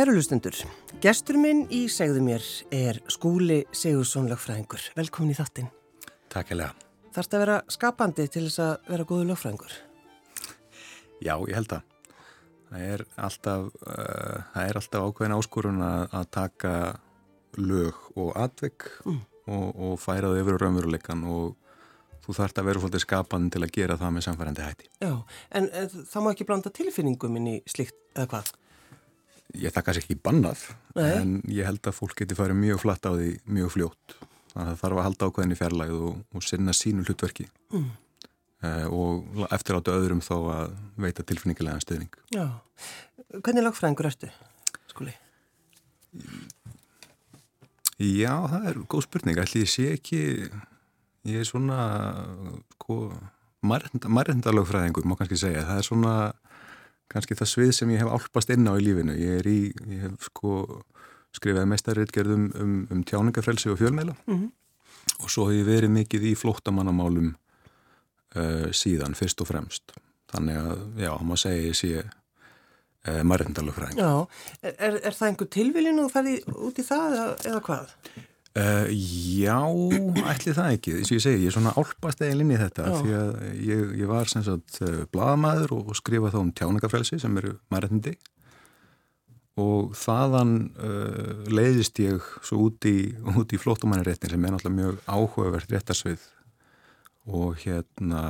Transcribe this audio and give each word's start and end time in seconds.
Kæru 0.00 0.14
lustendur, 0.16 0.56
gestur 1.04 1.36
minn 1.36 1.66
í 1.76 1.82
segðu 1.92 2.22
mér 2.24 2.44
er 2.72 3.02
Skúli 3.12 3.58
Sigursson 3.76 4.30
lögfræðingur. 4.30 4.80
Velkomin 4.96 5.34
í 5.34 5.36
þáttinn. 5.36 5.66
Takk 6.32 6.54
hella. 6.54 6.70
Þarfst 7.12 7.34
að 7.36 7.42
vera 7.42 7.56
skapandi 7.68 8.24
til 8.32 8.46
þess 8.46 8.62
að 8.64 8.88
vera 8.94 9.04
góðu 9.10 9.26
lögfræðingur? 9.28 9.74
Já, 11.20 11.34
ég 11.34 11.52
held 11.52 11.74
að. 11.76 11.92
Það 12.70 12.84
er 12.86 13.04
alltaf, 13.26 13.66
uh, 13.82 14.38
það 14.54 14.70
er 14.70 14.80
alltaf 14.80 15.04
ákveðin 15.04 15.36
áskorun 15.36 15.84
að, 15.84 16.06
að 16.16 16.24
taka 16.38 16.72
lög 17.60 18.00
og 18.14 18.32
atvegg 18.46 18.88
mm. 19.04 19.20
og, 19.52 19.68
og 19.68 20.00
færa 20.00 20.32
þau 20.32 20.40
yfir 20.40 20.60
raunveruleikan 20.64 21.28
og 21.28 21.76
þú 22.24 22.38
þarfst 22.38 22.62
að 22.64 22.70
vera 22.70 22.86
svolítið 22.86 23.04
skapandi 23.04 23.52
til 23.52 23.66
að 23.68 23.76
gera 23.76 24.00
það 24.00 24.16
með 24.16 24.26
samfærandi 24.30 24.64
hætti. 24.64 24.90
Já, 25.04 25.12
en, 25.60 25.68
en 25.68 25.92
það 25.92 26.24
má 26.24 26.32
ekki 26.32 26.48
blanda 26.48 26.72
tilfinningum 26.80 27.36
inn 27.42 27.52
í 27.58 27.58
slikt 27.68 28.00
eða 28.16 28.30
hvað? 28.32 28.54
Ég 29.58 29.74
kannski 29.74 30.04
ekki 30.04 30.18
bannað, 30.22 30.60
Nei. 30.94 31.08
en 31.16 31.32
ég 31.50 31.66
held 31.66 31.82
að 31.88 31.96
fólk 31.96 32.20
geti 32.20 32.36
farið 32.38 32.60
mjög 32.60 32.82
flatt 32.84 33.08
á 33.08 33.12
því 33.16 33.30
mjög 33.50 33.72
fljótt. 33.74 34.14
Þannig 34.50 34.60
að 34.62 34.70
það 34.70 34.80
þarf 34.82 35.00
að 35.00 35.06
halda 35.06 35.26
ákveðin 35.30 35.54
í 35.54 35.58
fjarlæð 35.58 35.96
og, 35.96 36.20
og 36.34 36.44
sinna 36.46 36.74
sínu 36.74 37.04
hlutverki 37.06 37.46
mm. 37.70 37.88
uh, 38.66 38.86
og 38.90 39.44
eftir 39.54 39.78
áttu 39.78 39.94
öðrum 39.94 40.22
þá 40.26 40.34
að 40.38 40.76
veita 41.06 41.26
tilfinningilega 41.26 41.82
stöðning. 41.84 42.20
Já, 42.34 42.46
hvernig 43.38 43.66
lagfræðingur 43.66 44.10
ertu, 44.10 44.30
skuli? 44.90 45.14
Já, 48.00 48.34
það 48.48 48.68
er 48.70 48.82
góð 48.90 49.06
spurning. 49.06 49.38
Ætli 49.42 49.64
ég 49.66 49.70
sé 49.70 49.90
ekki, 49.94 50.20
ég 51.28 51.42
er 51.42 51.48
svona, 51.48 51.80
sko, 52.78 53.02
margindalögfræðingur, 53.66 55.04
má 55.04 55.18
kannski 55.18 55.38
segja. 55.42 55.66
Það 55.68 55.82
er 55.82 55.86
svona 55.90 56.14
kannski 57.10 57.36
það 57.38 57.50
svið 57.52 57.72
sem 57.76 57.92
ég 57.94 58.02
hef 58.04 58.12
álpast 58.14 58.52
inn 58.54 58.68
á 58.70 58.74
í 58.78 58.84
lífinu. 58.84 59.16
Ég 59.18 59.40
er 59.40 59.50
í, 59.50 59.60
ég 59.90 60.06
hef 60.06 60.30
sko 60.30 60.54
skrifaði 61.36 61.70
mestarriðgerðum 61.70 62.46
um, 62.58 62.78
um 62.90 63.02
tjáningafrelsi 63.06 63.70
og 63.70 63.78
fjölmeila 63.78 64.14
mm 64.26 64.36
-hmm. 64.36 64.48
og 65.22 65.30
svo 65.30 65.48
hef 65.50 65.60
ég 65.60 65.68
verið 65.68 65.90
mikið 65.94 66.30
í 66.30 66.36
flóttamannamálum 66.38 67.34
uh, 68.36 68.70
síðan 68.72 69.14
fyrst 69.14 69.40
og 69.40 69.50
fremst. 69.50 69.92
Þannig 70.30 70.56
að, 70.56 70.82
já, 70.98 71.12
maður 71.22 71.42
segja 71.44 71.68
ég 71.68 71.76
sé 71.76 71.92
uh, 72.02 73.22
margindalögfræðing. 73.22 73.98
Já, 73.98 74.26
er, 74.62 75.00
er 75.02 75.14
það 75.14 75.28
einhver 75.28 75.48
tilviljun 75.50 76.04
og 76.04 76.10
það 76.12 76.32
er 76.34 76.58
út 76.68 76.78
í 76.78 76.86
það 76.86 77.16
eða 77.46 77.62
hvað? 77.68 77.94
Uh, 78.50 78.88
já, 78.90 79.62
ætli 80.26 80.50
það 80.56 80.72
ekki 80.74 80.92
þess 80.96 81.12
að 81.12 81.14
ég 81.14 81.22
segi, 81.22 81.42
ég 81.44 81.52
er 81.52 81.54
svona 81.54 81.70
álpast 81.78 82.22
eginn 82.26 82.40
inn 82.42 82.56
í 82.56 82.58
þetta 82.58 82.82
já. 82.88 82.94
því 82.96 83.12
að 83.14 83.28
ég, 83.62 83.82
ég 84.00 84.08
var 84.10 84.30
sem 84.32 84.42
sagt 84.42 84.80
uh, 84.82 85.04
bladamæður 85.14 85.76
og, 85.76 85.92
og 85.92 85.98
skrifa 86.00 86.32
þá 86.34 86.38
um 86.40 86.48
tjáningafrelsi 86.58 87.20
sem 87.22 87.36
eru 87.38 87.52
mærættindi 87.70 88.16
og 89.62 89.92
þaðan 89.94 90.54
uh, 90.82 91.44
leiðist 91.46 92.00
ég 92.02 92.26
svo 92.42 92.64
út 92.66 92.88
í, 92.90 92.96
í 93.14 93.60
flótumæniréttin 93.62 94.34
sem 94.34 94.42
er 94.42 94.56
náttúrulega 94.56 94.80
mjög 94.80 94.98
áhugavert 95.06 95.70
réttarsvið 95.76 96.26
og 97.30 97.54
hérna 97.62 98.24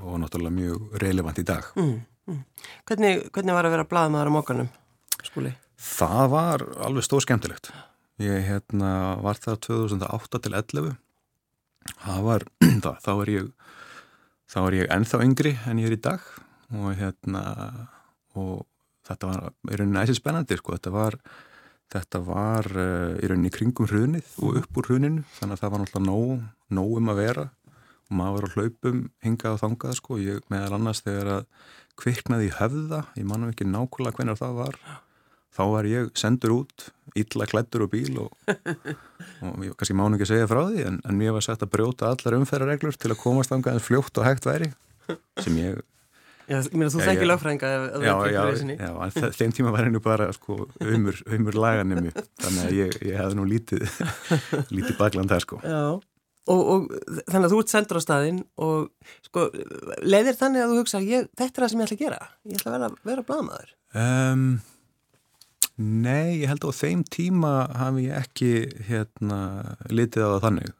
og 0.00 0.16
náttúrulega 0.22 0.56
mjög 0.62 0.96
relevant 1.04 1.42
í 1.42 1.44
dag 1.44 1.68
mm, 1.76 1.92
mm. 2.32 2.40
Hvernig, 2.88 3.28
hvernig 3.36 3.60
var 3.60 3.68
að 3.68 3.76
vera 3.76 3.88
bladamæður 3.92 4.32
á 4.32 4.36
mókanum, 4.38 4.72
skúli? 5.28 5.52
Það 5.76 6.32
var 6.38 6.66
alveg 6.88 7.04
stór 7.04 7.28
skemmtilegt 7.28 7.68
Ég 8.18 8.48
hérna, 8.48 9.14
var 9.22 9.38
það 9.38 9.60
2008 9.68 10.38
til 10.42 10.54
11. 10.58 10.94
Það 12.02 12.24
var, 12.26 12.44
það, 12.84 12.96
þá 13.04 13.12
er 13.12 13.30
ég, 13.30 13.44
þá 14.50 14.58
er 14.64 14.76
ég 14.80 14.90
ennþá 14.96 15.20
yngri 15.22 15.52
en 15.70 15.78
ég 15.78 15.86
er 15.86 15.94
í 15.94 16.00
dag 16.02 16.24
og 16.74 16.88
hérna, 16.98 17.42
og 18.34 18.66
þetta 19.06 19.30
var 19.30 19.46
í 19.70 19.78
rauninni 19.78 20.02
æsið 20.02 20.18
spennandi, 20.18 20.58
sko, 20.58 20.74
þetta 20.74 20.92
var, 20.96 21.18
þetta 21.94 22.22
var 22.26 22.68
uh, 22.74 23.14
í 23.22 23.30
rauninni 23.30 23.54
kringum 23.54 23.86
hrunið 23.86 24.34
og 24.42 24.58
upp 24.64 24.82
úr 24.82 24.90
hruninu, 24.90 25.22
þannig 25.38 25.54
að 25.54 25.62
það 25.62 25.74
var 25.76 25.84
náttúrulega 25.84 26.10
nóg, 26.10 26.46
nóg 26.74 26.98
um 26.98 27.14
að 27.14 27.22
vera. 27.22 27.48
Og 28.08 28.16
maður 28.18 28.34
var 28.34 28.48
á 28.50 28.54
hlaupum 28.56 29.02
hingað 29.22 29.54
og 29.54 29.62
þangað, 29.62 29.98
sko, 30.00 30.18
ég 30.24 30.42
meðal 30.50 30.74
annars 30.74 31.04
þegar 31.06 31.36
að 31.38 31.50
kviknaði 32.02 32.50
í 32.50 32.56
höfða, 32.58 33.04
ég 33.14 33.30
manum 33.30 33.52
ekki 33.52 33.68
nákvæmlega 33.68 34.18
hvernig 34.18 34.42
það 34.42 34.58
var, 34.64 34.82
þá 35.58 35.62
var 35.74 35.90
ég 35.90 36.14
sendur 36.18 36.60
út 36.60 36.88
illa 37.18 37.48
klættur 37.50 37.86
og 37.86 37.92
bíl 37.92 38.14
og, 38.22 38.32
og 39.42 39.62
ég 39.66 39.74
kannski 39.74 39.96
mánu 39.98 40.16
ekki 40.16 40.28
að 40.28 40.32
segja 40.32 40.50
frá 40.50 40.62
því 40.70 40.88
en, 40.88 40.98
en 41.02 41.18
mér 41.18 41.34
var 41.36 41.46
sett 41.46 41.64
að 41.64 41.72
brjóta 41.74 42.12
allar 42.12 42.38
umferðarreglur 42.38 42.98
til 42.98 43.12
að 43.12 43.22
komast 43.22 43.54
ánga 43.54 43.74
en 43.74 43.82
fljótt 43.82 44.20
og 44.20 44.28
hægt 44.28 44.48
væri 44.48 44.72
sem 45.42 45.56
ég 45.60 45.80
Já, 46.48 46.62
ég 46.64 46.76
meina 46.80 46.88
þú 46.88 47.02
þekki 47.04 47.26
lögfrænga 47.28 47.70
Já, 48.00 48.12
já, 48.32 48.42
já, 48.72 48.92
en 49.04 49.34
þeim 49.36 49.50
tíma 49.52 49.72
var 49.74 49.84
hennu 49.84 50.00
bara 50.00 50.30
sko 50.32 50.62
umur, 50.80 51.18
umur 51.28 51.58
laganemi 51.60 52.12
þannig 52.14 52.62
að 52.62 52.76
ég, 52.78 52.94
ég 53.04 53.18
hefði 53.20 53.36
nú 53.36 53.44
lítið 53.50 53.84
lítið 54.78 54.94
bakland 54.96 55.28
þar 55.28 55.44
sko. 55.44 55.58
Já, 55.60 55.82
og, 56.48 56.62
og 56.72 56.88
þannig 57.28 57.50
að 57.50 57.52
þú 57.52 57.60
ert 57.60 57.74
sendur 57.74 58.00
á 58.00 58.02
staðin 58.06 58.40
og 58.64 59.12
sko 59.28 59.44
leiðir 60.00 60.40
þannig 60.40 60.64
að 60.64 60.72
þú 60.72 60.80
hugsa, 60.80 61.02
ég, 61.04 61.28
þetta 61.36 61.52
er 61.52 61.66
það 61.66 61.74
sem 61.74 61.82
ég 61.84 61.90
ætla 61.90 61.98
að 61.98 62.04
gera 62.06 62.20
ég 62.48 62.62
ætla 62.62 62.72
að 62.72 62.78
vera, 62.78 62.90
vera 63.12 63.26
blamaður 63.28 63.74
um, 63.92 64.46
Nei, 65.78 66.40
ég 66.40 66.50
held 66.50 66.64
að 66.66 66.74
á 66.74 66.80
þeim 66.80 67.04
tíma 67.06 67.52
hafi 67.78 68.08
ég 68.08 68.18
ekki 68.18 68.50
hérna, 68.88 69.38
litið 69.92 70.26
á 70.26 70.30
það 70.32 70.44
þannig. 70.46 70.72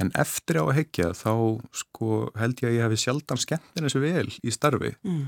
En 0.00 0.10
eftir 0.16 0.56
á 0.56 0.64
að 0.64 0.76
hekja 0.78 1.10
þá 1.12 1.32
sko, 1.76 2.08
held 2.40 2.62
ég 2.64 2.70
að 2.70 2.76
ég 2.78 2.86
hafi 2.86 3.00
sjaldan 3.02 3.40
skemmtin 3.42 3.84
þessu 3.84 4.00
vel 4.00 4.30
í 4.32 4.54
starfi 4.54 4.94
mm. 5.04 5.26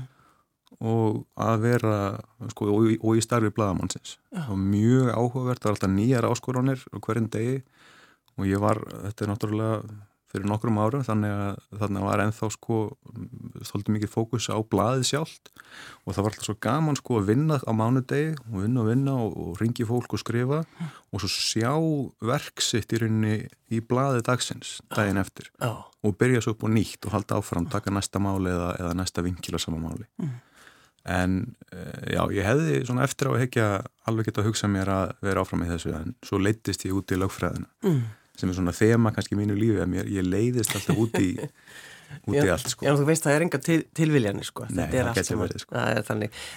og 0.89 1.19
að 1.37 1.67
vera 1.67 1.99
sko, 2.49 2.71
og, 2.73 2.89
og 2.97 3.19
í 3.19 3.21
starfi 3.21 3.53
bladamannsins. 3.53 4.17
Ja. 4.33 4.47
Og 4.49 4.57
mjög 4.57 5.11
áhugavert, 5.13 5.61
það 5.61 5.69
var 5.69 5.77
alltaf 5.77 5.93
nýjar 5.93 6.29
áskoranir 6.31 6.85
hverjum 6.97 7.29
degi 7.37 7.61
og 8.35 8.49
ég 8.49 8.63
var, 8.63 8.81
þetta 9.05 9.25
er 9.25 9.31
náttúrulega 9.31 9.77
fyrir 10.35 10.49
nokkrum 10.49 10.77
árum 10.81 11.03
þannig 11.05 11.31
að 11.31 11.79
þannig 11.79 12.05
var 12.05 12.23
ennþá 12.25 12.49
sko 12.53 12.77
þóldi 13.69 13.95
mikið 13.95 14.11
fókus 14.11 14.47
á 14.51 14.59
blaðið 14.59 15.05
sjálft 15.09 15.51
og 16.03 16.15
það 16.15 16.21
var 16.25 16.33
alltaf 16.33 16.47
svo 16.49 16.55
gaman 16.65 16.99
sko 16.99 17.19
að 17.21 17.29
vinna 17.31 17.59
á 17.63 17.71
mánudegi 17.75 18.33
og 18.51 18.65
vinna 18.65 18.83
og 18.83 18.89
vinna 18.89 19.13
og, 19.23 19.37
og 19.45 19.61
ringi 19.61 19.87
fólk 19.87 20.15
og 20.17 20.21
skrifa 20.21 20.61
og 20.65 21.23
svo 21.23 21.29
sjá 21.31 21.71
verksitt 22.31 22.95
í 22.95 23.01
rauninni 23.01 23.37
í 23.71 23.81
blaðið 23.85 24.25
dagsins 24.27 24.79
daginn 24.93 25.21
eftir 25.21 25.49
oh. 25.65 25.85
og 26.05 26.17
byrja 26.19 26.43
svo 26.43 26.55
upp 26.55 26.67
og 26.67 26.75
nýtt 26.75 27.07
og 27.07 27.15
halda 27.15 27.39
áfram, 27.39 27.69
taka 27.71 27.93
næsta 27.93 28.21
máli 28.23 28.51
eða, 28.51 28.73
eða 28.81 28.97
næsta 28.99 29.23
vinkila 29.25 29.61
saman 29.61 29.87
máli 29.87 30.09
mm. 30.21 30.35
en 31.15 31.39
eh, 31.71 32.11
já, 32.17 32.21
ég 32.35 32.45
hefði 32.45 32.83
svona 32.83 33.07
eftir 33.07 33.31
á 33.31 33.37
að 33.37 33.41
hekja 33.45 33.71
alveg 34.09 34.29
geta 34.29 34.43
að 34.43 34.51
hugsa 34.51 34.69
mér 34.71 34.93
að 34.93 35.15
vera 35.25 35.45
áfram 35.45 35.65
í 35.65 35.71
þessu 35.71 35.95
en 35.97 36.13
svo 36.25 36.41
leittist 36.41 36.85
ég 36.85 36.97
út 36.97 37.15
í 37.15 37.19
lögfræðina 37.23 37.71
mm 37.85 38.05
sem 38.39 38.51
er 38.51 38.57
svona 38.57 38.75
þema 38.75 39.11
kannski 39.15 39.37
mínu 39.39 39.57
lífi 39.57 39.81
að 39.83 39.91
mér, 39.91 40.09
ég 40.11 40.25
leiðist 40.27 40.75
alltaf 40.77 41.03
út 41.05 41.19
í 41.21 41.29
út 42.29 42.37
í 42.37 42.47
allt 42.51 42.71
sko. 42.71 42.85
Já, 42.85 42.93
þú 42.97 43.07
veist 43.09 43.25
það 43.25 43.37
er 43.37 43.45
enga 43.45 43.59
til, 43.63 43.77
tilviljanir 43.97 44.47
sko. 44.47 44.65
Nei, 44.69 44.85
það 44.91 45.11
getur 45.19 45.41
verið 45.41 45.63
sko. 45.63 45.83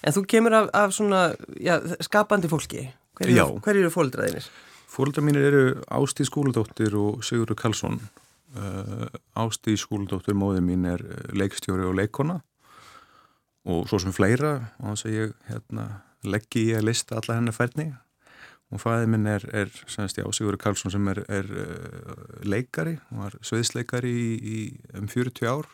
En 0.02 0.16
þú 0.16 0.25
kemur 0.34 0.56
af, 0.58 0.70
af 0.82 0.96
svona 0.96 1.22
já, 1.56 1.76
skapandi 2.04 2.50
fólki. 2.50 2.88
Hver 3.19 3.32
eru, 3.34 3.60
hver 3.64 3.80
eru 3.80 3.92
fólkdraðinir? 3.92 4.48
Fólkdrað 4.88 5.26
mínir 5.26 5.46
eru 5.50 5.62
Ástí 5.94 6.26
Skúladóttir 6.26 6.94
og 6.98 7.25
Sigurður 7.26 7.58
Karlsson. 7.58 7.98
Uh, 8.56 9.08
Ástí 9.38 9.75
Skúladóttir 9.78 10.36
móðið 10.38 10.64
mín 10.64 10.86
er 10.88 11.02
uh, 11.04 11.16
leikstjóri 11.36 11.84
og 11.88 11.98
leikona 11.98 12.40
og 13.69 13.88
svo 13.90 13.98
sem 14.00 14.14
fleira 14.16 14.54
og 14.80 14.94
þess 14.94 15.08
að 15.08 15.16
ég 15.16 15.34
hérna, 15.50 15.88
leggi 16.25 16.70
í 16.70 16.76
að 16.78 16.86
lista 16.88 17.19
alla 17.19 17.36
hennar 17.36 17.56
færni 17.56 17.90
og 18.68 18.82
fæðið 18.82 19.10
minn 19.14 19.28
er, 19.30 19.44
er 19.56 19.70
semst, 19.88 20.18
já, 20.20 20.26
Sigurður 20.34 20.60
Karlsson 20.60 20.92
sem 20.92 21.10
er, 21.12 21.22
er 21.32 21.46
uh, 21.48 22.24
leikari, 22.44 22.98
hann 23.08 23.22
var 23.24 23.36
sveiðsleikari 23.40 24.12
í, 24.12 24.30
í 24.38 24.58
um 24.98 25.08
40 25.08 25.48
ár 25.48 25.70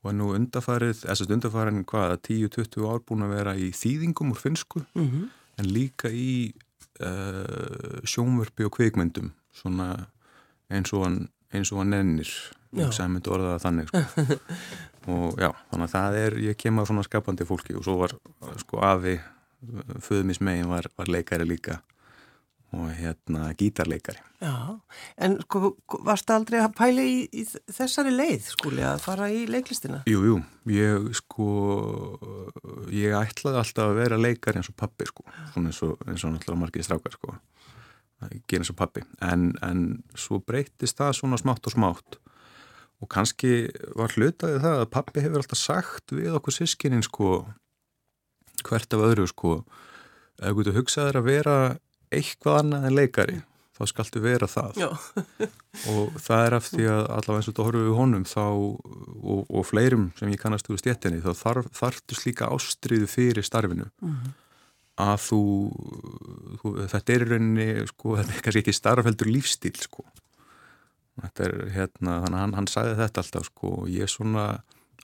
og 0.00 0.12
er 0.12 0.16
nú 0.16 0.30
undarfarið, 0.36 1.02
þess 1.02 1.26
að 1.26 1.34
undarfarið 1.36 1.82
hvaða 1.90 2.20
10-20 2.24 2.88
ár 2.88 3.02
búin 3.04 3.26
að 3.26 3.34
vera 3.36 3.56
í 3.56 3.68
þýðingum 3.76 4.32
úr 4.32 4.40
finsku 4.40 4.84
mm 4.94 5.08
-hmm. 5.10 5.26
en 5.60 5.72
líka 5.74 6.08
í 6.08 6.54
uh, 7.04 8.00
sjónvörpi 8.04 8.64
og 8.64 8.72
kveikmyndum 8.78 9.34
svona 9.52 10.06
eins 10.70 10.92
og 10.92 11.04
hann, 11.04 11.28
eins 11.52 11.72
og 11.72 11.82
hann 11.82 11.92
nennir 11.92 12.30
sem 12.94 13.10
myndi 13.10 13.30
orðaða 13.32 13.58
þannig 13.64 13.90
sko. 13.90 14.38
og 15.10 15.40
já, 15.40 15.50
þannig 15.70 15.86
að 15.86 15.94
það 15.94 16.18
er 16.20 16.38
ég 16.46 16.56
kem 16.56 16.78
að 16.78 16.90
svona 16.90 17.06
skapandi 17.06 17.46
fólki 17.48 17.76
og 17.76 17.84
svo 17.84 17.96
var 18.00 18.14
sko 18.62 18.80
afi 18.86 19.18
föðumis 20.00 20.40
megin 20.44 20.70
var, 20.70 20.88
var 20.96 21.10
leikari 21.10 21.46
líka 21.48 21.80
og 22.70 22.90
hérna 22.94 23.50
gítarleikari 23.58 24.20
Já, 24.40 24.78
en 25.20 25.34
sko 25.42 25.74
varst 26.06 26.30
aldrei 26.32 26.60
að 26.62 26.76
pæla 26.78 27.02
í, 27.04 27.16
í 27.28 27.42
þessari 27.68 28.12
leið 28.14 28.46
skúli 28.54 28.84
að 28.86 29.02
fara 29.04 29.26
í 29.28 29.42
leiklistina? 29.50 30.00
Jú, 30.08 30.22
jú, 30.24 30.36
ég 30.72 31.10
sko 31.18 31.48
ég 32.94 33.16
ætlaði 33.18 33.60
alltaf 33.60 33.90
að 33.90 33.98
vera 33.98 34.20
leikari 34.20 34.62
eins 34.62 34.70
og 34.70 34.78
pappi 34.80 35.08
sko, 35.10 35.26
svona 35.52 35.72
eins 35.72 35.82
og, 35.84 35.98
eins 36.06 36.24
og 36.24 36.32
náttúrulega 36.32 36.62
margir 36.62 36.86
strákar 36.86 37.18
sko 37.18 37.36
gera 38.48 38.62
eins 38.62 38.72
og 38.72 38.78
pappi, 38.78 39.04
en, 39.24 39.50
en 39.64 39.84
svo 40.18 40.40
breytist 40.44 41.00
það 41.00 41.16
svona 41.20 41.40
smátt 41.40 41.66
og 41.66 41.74
smátt 41.74 42.20
og 43.00 43.08
kannski 43.12 43.70
var 43.96 44.12
hlutaði 44.12 44.60
það 44.60 44.82
að 44.82 44.90
pappi 44.92 45.24
hefur 45.24 45.40
alltaf 45.40 45.60
sagt 45.60 46.12
við 46.14 46.36
okkur 46.36 46.56
sískininn 46.56 47.04
sko 47.04 47.40
hvert 48.66 48.96
af 48.96 49.06
öðru 49.10 49.28
sko. 49.30 49.60
Ef 50.40 50.56
þú 50.56 50.74
hugsaður 50.78 51.20
að 51.20 51.30
vera 51.30 51.56
eitthvað 52.10 52.60
annað 52.62 52.86
en 52.88 52.96
leikari 52.96 53.40
þá 53.80 53.88
skaltu 53.88 54.20
vera 54.22 54.48
það. 54.50 54.80
Og 55.90 56.16
það 56.20 56.46
er 56.46 56.56
af 56.58 56.68
því 56.68 56.86
að 56.92 57.02
allavega 57.16 57.38
eins 57.38 57.48
og 57.48 57.54
þetta 57.54 57.66
horfum 57.66 57.86
við 57.86 57.96
honum 57.96 58.26
þá 58.28 58.44
og, 58.44 59.42
og 59.48 59.66
fleirum 59.68 60.06
sem 60.18 60.32
ég 60.34 60.42
kannast 60.42 60.68
úr 60.68 60.80
stjettinni 60.80 61.22
þá 61.24 61.30
þarf, 61.38 61.70
þarftu 61.78 62.18
slíka 62.18 62.50
ástriðu 62.52 63.08
fyrir 63.10 63.46
starfinu. 63.46 63.88
Mhm. 64.04 64.36
að 65.00 65.20
þú, 65.24 65.42
þú 66.60 66.70
þetta 66.92 67.12
er 67.14 67.22
í 67.24 67.28
rauninni 67.30 67.68
sko, 67.88 68.10
þetta 68.18 68.34
er 68.34 68.42
kannski 68.44 68.60
ekki 68.60 68.76
starfheldur 68.76 69.30
lífstíl 69.32 69.78
sko. 69.80 70.04
Þetta 71.20 71.46
er 71.46 71.54
hérna, 71.72 72.18
hann, 72.26 72.52
hann 72.56 72.68
sagði 72.68 72.98
þetta 72.98 73.24
alltaf 73.24 73.48
sko 73.48 73.72
og 73.82 73.88
ég 73.92 74.12
svona 74.12 74.44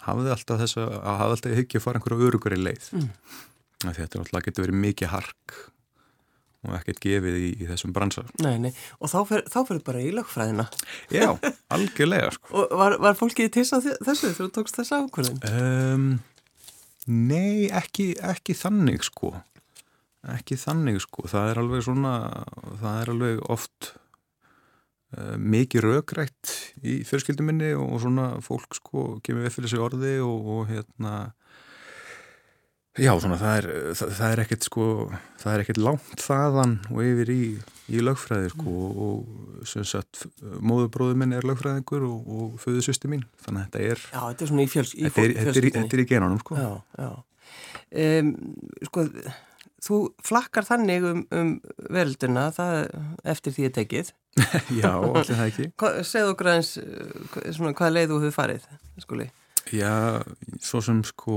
hafði 0.04 0.34
alltaf 0.34 0.60
þess 0.64 0.76
að 0.82 0.92
hafði 1.22 1.36
alltaf 1.36 1.52
í 1.54 1.56
hyggja 1.60 1.80
að 1.80 1.86
fara 1.86 2.00
einhverju 2.00 2.28
örugari 2.30 2.58
leið 2.60 2.90
Mm. 2.96 3.08
þetta 3.96 4.20
alltaf 4.22 4.44
getur 4.46 4.64
verið 4.66 4.78
mikið 4.82 5.10
hark 5.12 5.56
og 6.66 6.72
ekkert 6.80 6.98
gefið 7.04 7.34
í, 7.38 7.48
í 7.62 7.66
þessum 7.68 7.92
bransa 7.94 8.24
Nei, 8.42 8.56
nei, 8.58 8.72
og 8.98 9.10
þá 9.12 9.18
fyrir 9.68 9.82
bara 9.86 10.00
í 10.02 10.08
lögfræðina. 10.16 10.64
Já, 11.14 11.28
algjörlega 11.70 12.32
sko 12.34 12.56
Og 12.64 12.72
var, 12.80 12.96
var 13.04 13.14
fólkið 13.18 13.52
til 13.54 13.62
þess 13.68 13.76
þessu 14.02 14.32
þegar 14.32 14.40
þú 14.40 14.48
tókst 14.56 14.80
þessa 14.80 15.02
ákvörðin? 15.04 15.38
um, 15.52 16.08
Nei, 17.06 17.68
ekki, 17.70 18.16
ekki 18.18 18.56
þannig 18.58 19.04
sko 19.06 19.30
ekki 20.26 20.56
þannig 20.58 20.96
sko 21.04 21.28
það 21.30 21.52
er 21.52 21.60
alveg 21.62 21.84
svona 21.86 22.14
það 22.80 22.96
er 23.04 23.10
alveg 23.12 23.44
oft 23.54 23.92
mikið 25.40 25.84
rökrætt 25.86 26.54
í 26.84 26.98
fjörskildum 27.08 27.46
minni 27.50 27.72
og 27.78 27.96
svona 28.02 28.30
fólk 28.44 28.76
sko 28.76 29.06
kemur 29.24 29.46
við 29.46 29.54
fyrir 29.56 29.72
sig 29.72 29.80
orði 29.86 30.14
og, 30.24 30.50
og 30.56 30.66
hérna 30.72 31.14
já 32.96 33.12
svona 33.20 33.36
það 33.36 33.56
er, 33.60 33.66
það, 33.98 34.12
það 34.16 34.30
er 34.34 34.40
ekkert 34.46 34.66
sko 34.70 34.84
það 35.42 35.50
er 35.54 35.62
ekkert 35.66 35.80
langt 35.84 36.22
þaðan 36.24 36.76
og 36.94 37.00
yfir 37.04 37.32
í, 37.34 37.40
í 37.92 38.00
lögfræði 38.04 38.52
sko 38.54 38.76
og 39.06 39.66
sem 39.68 39.84
sagt 39.88 40.22
móðubróður 40.64 41.18
minn 41.20 41.34
er 41.36 41.44
lögfræðingur 41.48 42.06
og, 42.08 42.30
og 42.38 42.56
föðusysti 42.62 43.10
mín 43.12 43.26
þannig 43.44 43.66
að 43.66 43.66
þetta 43.66 43.82
er 43.90 44.04
Já, 44.06 44.20
þetta 44.30 44.46
er 44.46 44.52
svona 44.52 44.64
í, 44.64 44.70
fjöls, 44.72 44.94
í 44.96 45.04
Þetta 45.04 45.20
þetta, 45.20 45.26
í- 45.28 45.44
fjölskyldunni. 45.44 45.82
þetta 45.84 45.98
er 46.00 46.04
í 46.04 46.08
genanum 46.14 46.40
sko. 46.44 46.56
Já, 46.56 46.70
já. 47.04 47.10
Um, 47.96 48.30
sko, 48.88 49.04
þú 49.86 49.98
flakkar 50.26 50.66
þannig 50.66 51.04
um, 51.06 51.22
um 51.30 51.50
verölduna 51.94 52.48
það, 52.56 52.78
eftir 53.24 53.54
því 53.56 53.66
að 53.70 53.74
tekið. 53.80 54.12
Já, 54.82 54.90
allir 54.92 55.30
það 55.32 55.46
ekki. 55.48 55.66
Segð 56.04 56.30
okkur 56.34 56.50
aðeins 56.52 56.72
hva- 57.32 57.44
svona, 57.56 57.74
hvað 57.78 57.94
leið 57.96 58.10
þú 58.12 58.18
hefur 58.26 58.36
farið, 58.40 58.66
skuli. 59.04 59.28
Já, 59.74 60.22
svo 60.62 60.78
sem 60.84 61.00
sko, 61.08 61.36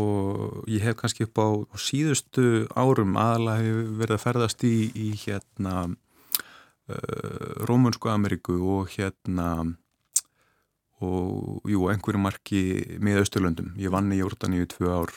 ég 0.69 0.83
hef 0.85 0.99
kannski 0.99 1.25
upp 1.25 1.39
á, 1.41 1.47
á 1.65 1.75
síðustu 1.81 2.43
árum 2.77 3.15
aðalega 3.17 3.63
hefur 3.65 3.87
verið 4.03 4.17
að 4.19 4.25
ferðast 4.27 4.65
í, 4.69 4.73
í 4.93 5.07
hérna 5.23 5.75
uh, 5.89 7.65
Rómunsku 7.65 8.11
Ameríku 8.11 8.59
og 8.75 8.91
hérna 8.93 9.47
og 10.99 11.63
jú, 11.71 11.85
einhverju 11.89 12.19
marki 12.21 12.61
með 13.01 13.21
Östurlöndum. 13.23 13.71
Ég 13.79 13.91
vann 13.93 14.11
í 14.11 14.19
Jórdaníu 14.19 14.67
tvö 14.69 14.91
ár 14.99 15.13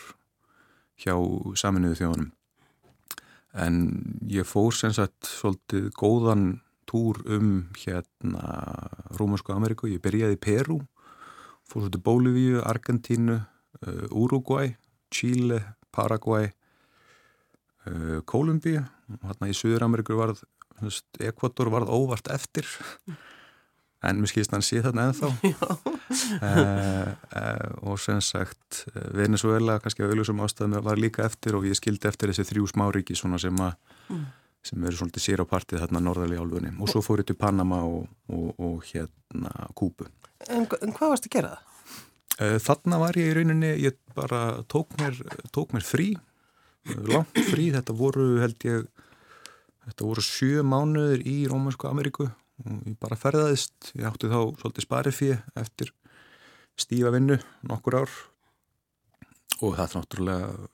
hjá 1.02 1.17
saminuðu 1.58 1.99
þjóðanum. 1.99 2.28
En 3.52 3.75
ég 4.32 4.46
fór 4.49 4.72
sem 4.72 4.93
sagt 4.96 5.28
svolítið 5.28 5.90
góðan 5.99 6.46
túr 6.88 7.20
um 7.28 7.69
hérna 7.76 8.46
Rómunsku 9.19 9.52
Ameríku. 9.52 9.90
Ég 9.93 10.00
byrjaði 10.04 10.38
í 10.38 10.40
Perú 10.40 10.81
fór 11.69 11.87
svo 11.87 11.93
til 11.93 12.02
Bólivíu, 12.04 12.60
Argentínu, 12.69 13.38
Uruguay, 14.10 14.75
Chile, 15.12 15.60
Paraguay, 15.93 16.50
uh, 17.87 18.20
Kolumbíu 18.28 18.82
hérna 19.22 19.50
í 19.50 19.56
Suður-Ameríkur 19.56 20.19
varð, 20.19 20.43
Ekvator 21.22 21.70
varð 21.72 21.93
óvart 21.93 22.31
eftir 22.32 22.69
en 24.02 24.20
mér 24.20 24.31
skilst 24.32 24.52
hann 24.54 24.62
þarna 24.62 25.10
ennþá. 25.10 25.32
Uh, 26.12 27.08
uh, 27.32 27.88
og 27.88 27.96
sem 27.96 28.19
sagt 28.20 28.82
Venezuela 29.16 29.78
kannski 29.81 30.04
á 30.04 30.10
auðvitað 30.10 30.43
ástæðum 30.44 30.82
var 30.84 31.00
líka 31.00 31.25
eftir 31.25 31.56
og 31.56 31.64
ég 31.64 31.78
skildi 31.78 32.04
eftir 32.10 32.28
þessi 32.28 32.44
þrjú 32.50 32.66
smáríki 32.69 33.16
svona 33.16 33.38
sem 33.40 33.56
að 33.64 33.72
Mm. 34.12 34.26
sem 34.62 34.84
eru 34.84 34.99
svolítið 34.99 35.25
sér 35.25 35.43
á 35.43 35.46
partið 35.49 35.82
þarna 35.82 36.00
norðarlega 36.04 36.43
álfunni. 36.44 36.72
Og 36.78 36.90
svo 36.90 37.02
fór 37.02 37.22
ég 37.22 37.28
til 37.31 37.38
Panama 37.38 37.81
og, 37.87 38.08
og, 38.31 38.49
og 38.62 38.84
hérna 38.90 39.50
Kúbu. 39.78 40.06
En, 40.49 40.66
en 40.66 40.94
hvað 40.94 41.14
varst 41.14 41.28
að 41.28 41.34
gera? 41.37 41.54
Það? 41.56 41.72
Eh, 42.43 42.58
Þarna 42.62 42.99
var 43.02 43.19
ég 43.19 43.31
í 43.31 43.34
rauninni, 43.37 43.72
ég 43.82 43.96
bara 44.16 44.62
tók 44.70 44.94
mér, 45.00 45.19
tók 45.54 45.75
mér 45.75 45.84
frí, 45.87 46.12
eh, 46.88 47.00
langt 47.10 47.43
frí, 47.50 47.70
þetta 47.75 47.96
voru 47.96 48.28
held 48.43 48.66
ég, 48.69 48.87
þetta 49.88 50.06
voru 50.08 50.25
sjö 50.26 50.62
mánuður 50.66 51.26
í 51.26 51.37
Rómansku 51.50 51.90
Ameríku 51.90 52.31
og 52.67 52.85
ég 52.88 52.99
bara 53.03 53.19
ferðaðist, 53.19 53.93
ég 53.99 54.06
átti 54.09 54.31
þá 54.31 54.38
svolítið 54.61 54.87
sparifí 54.87 55.31
eftir 55.59 55.93
stífa 56.81 57.12
vinnu 57.14 57.38
nokkur 57.69 58.03
ár. 58.03 58.14
Og 59.62 59.76
það 59.79 59.85
er 59.85 59.97
náttúrulega 59.99 60.70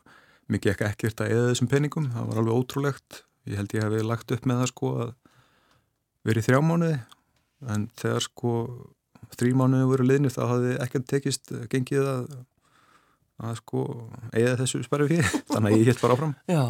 mikið 0.49 0.73
ekki 0.73 0.87
ekkert 0.89 1.23
að 1.25 1.33
eða 1.35 1.49
þessum 1.51 1.71
peningum, 1.73 2.11
það 2.15 2.29
var 2.31 2.43
alveg 2.43 2.61
ótrúlegt, 2.61 3.23
ég 3.49 3.61
held 3.61 3.75
ég 3.77 3.85
hef 3.85 4.07
lagt 4.07 4.37
upp 4.37 4.47
með 4.49 4.63
það 4.63 4.71
sko 4.73 4.93
að 5.05 5.11
verið 6.29 6.49
þrjá 6.49 6.61
mánuði. 6.65 7.01
En 7.69 7.89
þegar 7.99 8.25
sko 8.25 8.53
þrjí 9.35 9.57
mánuði 9.59 9.89
voru 9.91 10.07
liðnir 10.07 10.35
þá 10.35 10.43
hafði 10.53 10.77
ekkert 10.85 11.09
tekist 11.11 11.53
gengið 11.73 12.07
að, 12.07 12.31
að 13.39 13.55
sko 13.61 13.83
eða 14.35 14.57
þessu 14.59 14.81
sparfi 14.83 15.09
fyrir 15.13 15.29
þannig 15.53 15.71
að 15.71 15.77
ég 15.77 15.89
hitt 15.91 16.03
bara 16.03 16.17
áfram. 16.17 16.35
Já, 16.51 16.63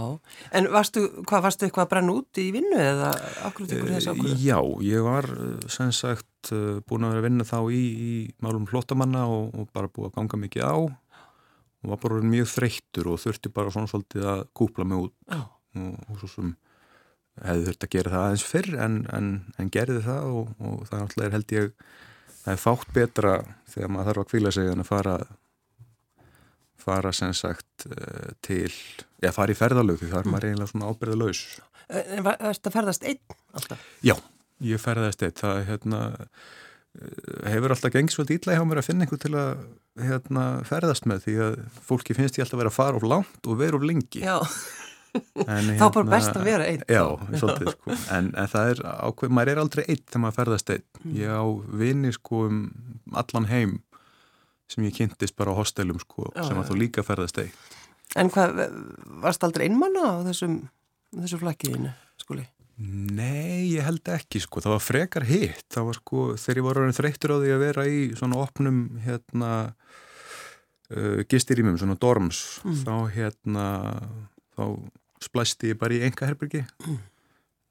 en 0.61 0.69
varstu, 0.75 1.05
hvað, 1.23 1.45
varstu 1.47 1.67
eitthvað 1.67 1.87
að 1.87 1.91
brenna 1.95 2.17
út 2.19 2.41
í 2.43 2.47
vinnu 2.55 2.79
eða 2.83 3.11
akkur 3.49 3.71
tekur 3.71 3.93
þessu? 3.95 4.15
Eh, 4.15 4.45
Já, 4.45 4.59
ég 4.85 5.07
var 5.07 5.29
eh, 5.33 5.67
sem 5.73 5.93
sagt 5.97 6.53
eh, 6.53 6.79
búin 6.85 7.09
að 7.09 7.15
vera 7.15 7.25
að 7.25 7.29
vinna 7.31 7.49
þá 7.49 7.59
í, 7.73 7.83
í 7.83 8.13
málum 8.45 8.69
flótamanna 8.69 9.25
og, 9.33 9.53
og 9.57 9.71
bara 9.73 9.93
búið 9.93 10.11
að 10.11 10.17
ganga 10.21 10.43
mikið 10.45 10.69
á. 10.69 10.77
Og 11.79 11.93
var 11.93 12.01
bara 12.03 12.23
mjög 12.27 12.49
þreyttur 12.51 13.13
og 13.13 13.21
þurfti 13.23 13.53
bara 13.55 13.71
svona 13.73 13.89
svolítið 13.91 14.25
að 14.27 14.41
kúpla 14.59 14.89
mig 14.89 15.09
út. 15.09 15.15
Já, 15.31 15.45
og, 15.79 15.93
og 16.09 16.21
svo 16.21 16.33
sem 16.35 16.57
hefði 17.39 17.69
þurft 17.69 17.87
að 17.87 17.93
gera 17.95 18.13
það 18.13 18.25
aðeins 18.27 18.47
fyrr 18.51 18.79
en, 18.83 18.95
en, 19.15 19.29
en 19.63 19.69
gerði 19.71 20.01
það 20.05 20.31
og, 20.35 20.55
og 20.59 20.81
það 20.91 21.23
er 21.23 21.35
held 21.37 21.53
ég 21.55 21.69
það 22.43 22.55
er 22.55 22.63
fátt 22.63 22.95
betra 22.97 23.35
þegar 23.71 23.93
maður 23.95 24.11
þarf 24.11 24.23
að 24.25 24.31
kvíla 24.33 24.53
sig 24.57 24.71
en 24.73 24.83
að 24.83 24.89
fara 24.89 25.15
fara 26.89 27.13
sem 27.17 27.35
sagt 27.37 27.87
eh, 27.93 28.31
til, 28.45 28.73
já 29.23 29.33
fara 29.37 29.55
í 29.55 29.59
ferðalög 29.59 30.01
því 30.03 30.11
það 30.13 30.23
er 30.25 30.33
maður 30.35 30.49
eiginlega 30.51 30.73
svona 30.73 30.93
ábyrðalaus 30.93 31.43
en 31.89 32.25
var- 32.27 32.41
varstu 32.43 32.71
að 32.71 32.79
ferðast 32.79 33.07
einn 33.09 33.37
alltaf? 33.57 33.85
Já, 34.05 34.17
ég 34.69 34.83
ferðaðist 34.83 35.23
eitt 35.29 35.43
það 35.45 35.63
hérna 35.71 36.01
eh, 36.19 37.53
hefur 37.55 37.75
alltaf 37.77 38.01
svolítið 38.15 38.41
illa 38.41 38.59
hjá 38.59 38.65
mér 38.69 38.83
að 38.83 38.89
finna 38.91 39.07
einhver 39.07 39.23
til 39.25 39.35
að 39.39 39.63
hérna, 40.09 40.45
ferðast 40.69 41.09
með 41.11 41.25
því 41.27 41.39
að 41.47 41.57
fólki 41.89 42.15
finnst 42.17 42.39
ég 42.39 42.45
alltaf 42.47 42.59
að 42.59 42.63
vera 42.65 42.73
að 42.75 42.79
fara 42.81 43.01
of 43.01 43.09
langt 43.09 43.49
og 43.49 43.59
vera 43.59 43.79
of 43.79 43.87
lengi. 43.87 44.23
Já, 44.25 44.39
En, 45.49 45.71
þá 45.81 45.87
bara 45.95 46.11
best 46.13 46.37
að 46.37 46.45
vera 46.47 46.67
einn. 46.69 46.83
Já, 46.85 47.03
svolítið 47.41 47.71
sko. 47.73 47.97
En, 48.15 48.29
en 48.37 48.51
það 48.53 48.73
er 48.75 48.83
ákveð, 49.09 49.33
maður 49.35 49.51
er 49.55 49.61
aldrei 49.63 49.83
einn 49.89 50.03
þegar 50.05 50.23
maður 50.25 50.37
ferðast 50.39 50.73
einn. 50.75 50.85
Mm. 51.01 51.15
ég 51.17 51.33
á 51.33 51.45
vini 51.83 52.13
sko 52.15 52.43
um 52.49 52.59
allan 53.17 53.49
heim 53.51 53.73
sem 54.69 54.85
ég 54.85 54.95
kynntist 54.99 55.37
bara 55.39 55.53
á 55.55 55.59
hostelum 55.59 55.99
sko 56.03 56.29
Já, 56.37 56.43
sem 56.49 56.59
að 56.61 56.71
þú 56.73 56.79
líka 56.83 57.05
ferðast 57.07 57.41
einn 57.43 57.53
En 58.17 58.31
hvað, 58.33 58.63
varst 59.21 59.43
aldrei 59.45 59.67
einmanna 59.69 60.05
á 60.09 60.25
þessum, 60.25 60.55
þessu 61.13 61.39
flakkiðinu, 61.43 61.91
skuli? 62.23 62.47
Nei, 62.79 63.75
ég 63.75 63.83
held 63.85 64.07
ekki 64.15 64.41
sko, 64.41 64.63
það 64.65 64.73
var 64.77 64.85
frekar 64.85 65.25
hitt, 65.29 65.65
það 65.75 65.89
var 65.91 65.97
sko 65.99 66.23
þegar 66.41 66.61
ég 66.61 66.67
var 66.69 66.79
orðin 66.81 66.97
þreyttur 66.97 67.35
á 67.35 67.41
því 67.43 67.51
að 67.57 67.63
vera 67.67 67.85
í 67.91 67.99
svona 68.17 68.39
opnum 68.41 68.79
hérna 69.05 69.51
uh, 70.95 71.21
gistirýmum, 71.29 71.77
svona 71.81 71.99
dorms 72.01 72.61
Mm. 72.65 72.79
þá 72.85 72.95
hérna 73.17 73.67
þá 74.57 74.63
splæsti 75.23 75.73
ég 75.75 75.79
bara 75.81 75.95
í 75.99 76.03
enga 76.07 76.29
herbyrgi 76.31 76.65
Mm. 76.87 76.99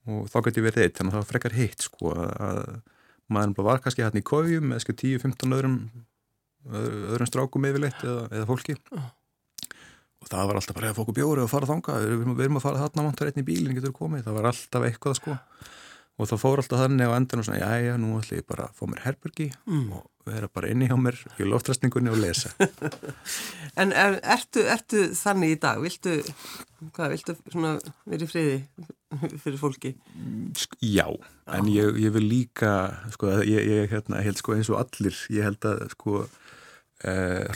og 0.07 0.27
þá 0.31 0.37
gæti 0.45 0.61
ég 0.61 0.67
verið 0.69 0.83
eitt, 0.85 0.97
þannig 0.99 1.11
að 1.13 1.15
það 1.17 1.23
var 1.23 1.31
frekar 1.31 1.55
hitt 1.57 1.81
sko 1.87 2.13
að, 2.13 2.31
að 2.47 2.61
maður 3.33 3.55
bara 3.57 3.67
var 3.71 3.81
kannski 3.83 4.03
hérna 4.05 4.21
í 4.21 4.27
kójum 4.27 4.69
með 4.71 4.83
sko 4.85 4.93
10-15 5.01 5.57
öðrum 5.57 5.79
öðrum, 6.71 7.29
strákum 7.29 7.67
yfirleitt 7.69 8.03
eða, 8.03 8.27
eða 8.33 8.49
fólki 8.49 8.75
og 10.17 10.29
það 10.31 10.47
var 10.49 10.59
alltaf 10.59 10.75
bara 10.75 10.91
að 10.91 10.97
fóku 10.99 11.13
bjóri 11.15 11.43
og 11.45 11.51
fara 11.51 11.69
þanga 11.69 11.97
við 12.01 12.13
erum, 12.17 12.35
við 12.37 12.45
erum 12.47 12.59
að 12.59 12.65
fara 12.67 12.83
þarna 12.85 13.07
vantar 13.11 13.29
einn 13.31 13.41
í 13.43 13.47
bílinn 13.47 13.77
getur 13.77 13.93
komið, 13.95 14.25
það 14.27 14.39
var 14.39 14.49
alltaf 14.51 14.87
eitthvað 14.89 15.19
sko 15.21 15.37
og 16.17 16.25
það 16.25 16.39
fór 16.41 16.61
alltaf 16.63 16.79
þannig 16.81 17.11
á 17.13 17.13
endan 17.13 17.41
og 17.43 17.45
svona, 17.45 17.59
já, 17.61 17.85
já, 17.85 17.93
nú 18.01 18.15
ætlum 18.17 18.39
ég 18.41 18.47
bara 18.49 18.65
að 18.65 18.77
fá 18.79 18.87
mér 18.89 19.03
herbergi 19.05 19.51
Mm. 19.69 19.91
og 19.93 20.07
vera 20.27 20.47
bara 20.49 20.71
inni 20.73 20.87
hjá 20.89 20.97
mér 20.99 21.19
í 21.39 21.45
loftrastningunni 21.47 22.09
og 22.11 22.17
lesa. 22.19 22.49
En 23.77 23.93
er, 23.93 24.17
ertu, 24.25 24.63
ertu 24.65 25.03
þannig 25.13 25.53
í 25.53 25.59
dag? 25.61 25.77
Viltu, 25.83 26.15
hvað, 26.95 27.13
viltu 27.13 27.35
svona 27.53 27.75
verið 28.09 28.31
friði 28.31 28.55
fyrir 29.43 29.59
fólki? 29.61 29.91
Já, 30.81 31.05
en 31.53 31.69
ég, 31.69 31.93
ég 32.01 32.15
vil 32.17 32.25
líka, 32.25 32.71
sko, 33.13 33.29
ég, 33.45 33.61
ég 33.69 33.93
hérna, 33.93 34.23
held 34.25 34.41
sko 34.41 34.57
eins 34.57 34.71
og 34.73 34.81
allir, 34.81 35.15
ég 35.29 35.45
held 35.45 35.69
að 35.69 35.85
sko 35.93 36.23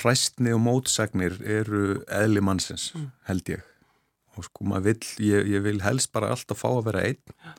hræstni 0.04 0.52
og 0.54 0.62
mótsagnir 0.62 1.40
eru 1.42 2.02
eðli 2.14 2.44
mannsins, 2.46 2.92
held 3.30 3.50
ég. 3.50 3.64
og 4.38 4.46
sko 4.48 4.64
maður 4.70 4.86
vill, 4.92 5.08
ég, 5.28 5.48
ég 5.58 5.64
vil 5.66 5.82
helst 5.84 6.12
bara 6.14 6.30
alltaf 6.32 6.62
fá 6.62 6.70
að 6.72 6.86
vera 6.92 7.02
einn 7.10 7.58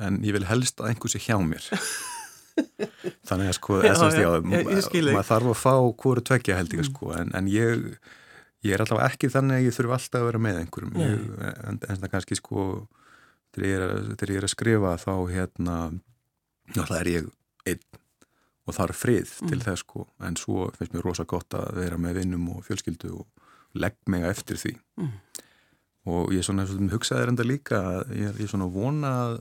en 0.00 0.20
ég 0.24 0.32
vil 0.32 0.46
helst 0.48 0.78
að 0.80 0.92
einhversi 0.94 1.18
hjá 1.20 1.36
mér. 1.44 1.66
Þannig 3.28 3.50
að 3.50 3.56
sko 3.56 3.76
Já, 3.84 3.92
já, 3.94 4.14
já, 4.20 4.30
maður 5.12 5.28
þarf 5.28 5.50
að 5.52 5.58
fá 5.60 5.74
hvoru 6.02 6.22
tvekja 6.26 6.56
held 6.58 6.72
ég 6.74 6.80
Mm. 6.82 6.88
sko 6.90 7.12
en, 7.16 7.30
en 7.36 7.46
ég, 7.48 7.84
ég 8.66 8.74
er 8.74 8.82
alltaf 8.84 9.02
ekki 9.06 9.30
þannig 9.32 9.56
að 9.60 9.66
ég 9.68 9.76
þurfi 9.76 9.94
alltaf 9.96 10.20
að 10.20 10.26
vera 10.30 10.40
með 10.46 10.58
einhverjum. 10.62 10.96
Ég, 11.00 11.20
en, 11.68 11.78
en 11.88 12.00
það 12.02 12.10
kannski 12.14 12.36
sko 12.40 12.64
þegar 13.54 13.68
ég, 13.68 13.76
er, 13.76 13.84
að- 13.86 14.36
er 14.44 14.48
skrifa 14.52 14.94
þá 15.00 15.12
hérna 15.32 15.76
náttúrulega 16.74 17.00
er 17.00 17.12
ég 17.14 17.30
einn 17.66 17.99
og 18.70 18.76
það 18.78 18.92
er 18.92 18.98
frið 19.02 19.32
Mm. 19.42 19.48
til 19.52 19.60
þess 19.66 19.84
sko 19.84 20.06
en 20.26 20.36
svo 20.40 20.68
finnst 20.78 20.94
mér 20.94 21.04
rosa 21.06 21.24
gott 21.28 21.56
að 21.58 21.74
vera 21.82 21.98
með 21.98 22.20
vinnum 22.22 22.48
og 22.56 22.64
fjölskyldu 22.68 23.12
og 23.20 23.26
legg 23.74 23.96
mig 24.06 24.22
eftir 24.30 24.56
því 24.62 24.76
Mm. 24.98 25.12
og 26.06 26.30
ég 26.32 26.44
svona 26.46 26.66
svona 26.66 26.90
hugsaði 26.94 27.28
enda 27.28 27.44
líka 27.46 27.80
ég, 28.14 28.38
ég 28.40 28.48
svona 28.50 28.70
vona 28.72 29.10
að 29.26 29.40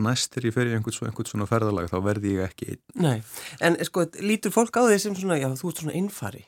næstir 0.00 0.46
ég 0.46 0.54
fer 0.54 0.68
í 0.70 0.74
einhvern, 0.76 1.08
einhvern 1.10 1.26
svona 1.28 1.46
ferðalag 1.50 1.90
þá 1.90 1.98
verði 2.06 2.36
ég 2.38 2.46
ekki 2.46 2.68
einn 2.70 3.02
Nei, 3.04 3.22
en 3.60 3.76
sko, 3.84 4.06
lítur 4.22 4.52
fólk 4.54 4.78
á 4.78 4.86
því 4.86 4.98
sem 5.02 5.14
svona, 5.18 5.36
já, 5.40 5.48
þú 5.58 5.68
ert 5.72 5.80
svona 5.82 5.94
innfari. 5.98 6.44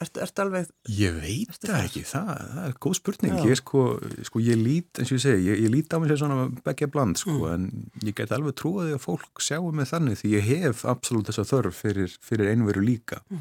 Ertu, 0.00 0.20
ertu 0.20 0.42
alveg, 0.44 0.66
Ég 0.92 1.14
veit 1.22 1.54
það 1.56 1.70
þar? 1.70 1.84
ekki, 1.88 2.02
það, 2.04 2.26
það 2.52 2.64
er 2.68 2.74
góð 2.84 2.94
spurning 2.98 3.36
ég 3.48 3.56
sko, 3.56 3.82
sko, 4.28 4.40
ég 4.44 4.58
lít, 4.60 4.90
eins 5.00 5.08
og 5.12 5.16
ég 5.16 5.22
segi 5.24 5.46
ég, 5.48 5.60
ég 5.64 5.70
lít 5.72 5.88
á 5.88 5.96
mig 6.02 6.10
sem 6.10 6.18
svona 6.20 6.48
begja 6.66 6.86
bland 6.92 7.16
sko, 7.16 7.30
Mm. 7.32 7.54
en 7.54 7.90
ég 8.04 8.14
get 8.14 8.30
alveg 8.36 8.52
trúið 8.60 8.92
að 8.92 9.00
fólk 9.06 9.40
sjáu 9.40 9.72
mig 9.72 9.86
þannig 9.88 10.18
því 10.20 10.34
ég 10.36 10.42
hef 10.50 10.84
absolutt 10.84 11.30
þessa 11.32 11.46
þörf 11.48 11.72
fyrir, 11.80 12.12
fyrir 12.20 12.52
einveru 12.52 12.84
líka 12.84 13.22
Mm. 13.30 13.40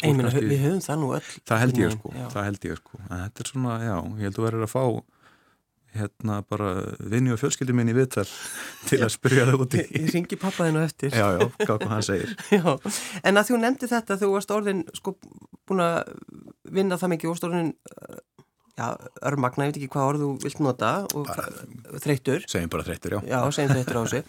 Kannski- 0.00 0.48
við 0.48 0.62
höfum 0.64 0.80
það 0.80 0.98
nú 1.02 1.08
öll. 1.12 1.30
það 1.44 1.58
held 1.60 1.76
ég 1.76 1.90
sko, 1.92 2.12
já. 2.16 2.28
það 2.32 2.44
held 2.48 2.60
ég 2.64 2.76
sko 2.80 2.98
en 3.10 3.18
þetta 3.28 3.40
er 3.44 3.48
svona, 3.52 3.74
já, 3.84 3.96
ég 4.16 4.22
held 4.24 4.38
að 4.40 4.46
verður 4.48 4.64
að 4.64 4.72
fá 4.72 4.84
hérna 5.96 6.40
bara 6.48 6.72
vinni 7.12 7.32
og 7.34 7.40
fjölskyldi 7.40 7.74
minni 7.76 7.92
í 7.92 7.96
viðtal 7.96 8.24
til 8.88 9.00
að 9.02 9.12
spyrja 9.12 9.46
það 9.48 9.64
út 9.64 9.76
í. 9.76 9.82
Ég, 9.82 9.92
ég 9.98 10.14
ringi 10.16 10.38
pappa 10.40 10.66
þinn 10.68 10.80
á 10.80 10.82
eftir. 10.86 11.14
já, 11.14 11.26
já, 11.36 11.46
hvað 11.62 11.86
hann 11.90 12.06
segir. 12.06 12.34
Já, 12.56 12.64
en 13.22 13.40
að 13.40 13.48
þú 13.50 13.60
nefndi 13.62 13.88
þetta 13.90 14.18
þú 14.20 14.30
varst 14.34 14.54
orðin 14.54 14.82
sko 14.96 15.16
búin 15.68 15.84
að 15.84 16.12
vinna 16.72 16.98
það 17.00 17.14
mikið, 17.14 17.32
varst 17.32 17.46
orðin 17.48 17.70
uh, 17.72 18.18
já, 18.78 18.86
örmagna, 19.28 19.68
ég 19.68 19.72
veit 19.74 19.80
ekki 19.82 19.92
hvað 19.92 20.08
orð 20.12 20.24
þú 20.24 20.30
vilt 20.46 20.64
nota 20.64 20.92
og 21.12 21.30
uh, 21.36 21.62
þreytur 22.02 22.48
segjum 22.48 22.72
bara 22.72 22.88
þreyttur, 22.88 23.18
já, 23.18 23.22
já, 23.28 23.38
segjum 23.58 23.76
þreytur 23.76 24.00
á 24.00 24.02
þessu. 24.02 24.22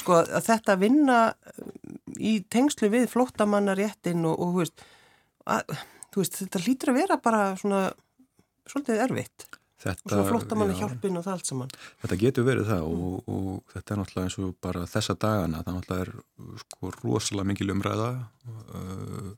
Sko 0.00 0.18
að 0.22 0.48
þetta 0.48 0.78
vinna 0.80 1.20
uh, 1.30 1.70
í 2.16 2.36
tengslu 2.52 2.92
við 2.92 3.08
flottamannaréttin 3.12 4.24
og, 4.28 4.36
og 4.40 4.54
þú 4.56 4.64
veist, 4.64 4.84
að, 5.56 5.80
þú 6.08 6.24
veist 6.24 6.42
þetta 6.44 6.64
hlýtur 6.64 6.94
að 6.94 7.02
vera 7.02 7.20
bara 7.28 7.48
svona 7.60 7.88
svolítið 8.70 9.04
erfitt. 9.04 9.48
og 9.50 9.59
Þetta, 9.80 10.10
svona 10.12 10.28
flottamanna 10.28 10.74
já. 10.74 10.80
hjálpin 10.82 11.16
og 11.16 11.24
það 11.24 11.36
allt 11.38 11.48
saman 11.48 11.70
Þetta 12.02 12.16
getur 12.20 12.44
verið 12.44 12.66
það 12.68 12.82
og, 12.90 13.30
og 13.32 13.70
þetta 13.72 13.94
er 13.94 14.00
náttúrulega 14.00 14.26
eins 14.28 14.38
og 14.42 14.50
bara 14.66 14.82
þessa 14.90 15.16
dagana, 15.16 15.62
það 15.64 15.78
náttúrulega 15.78 16.04
er 16.04 16.10
sko 16.64 16.90
rosalega 16.98 17.48
mikil 17.48 17.72
umræða 17.72 18.10
uh, 18.18 19.30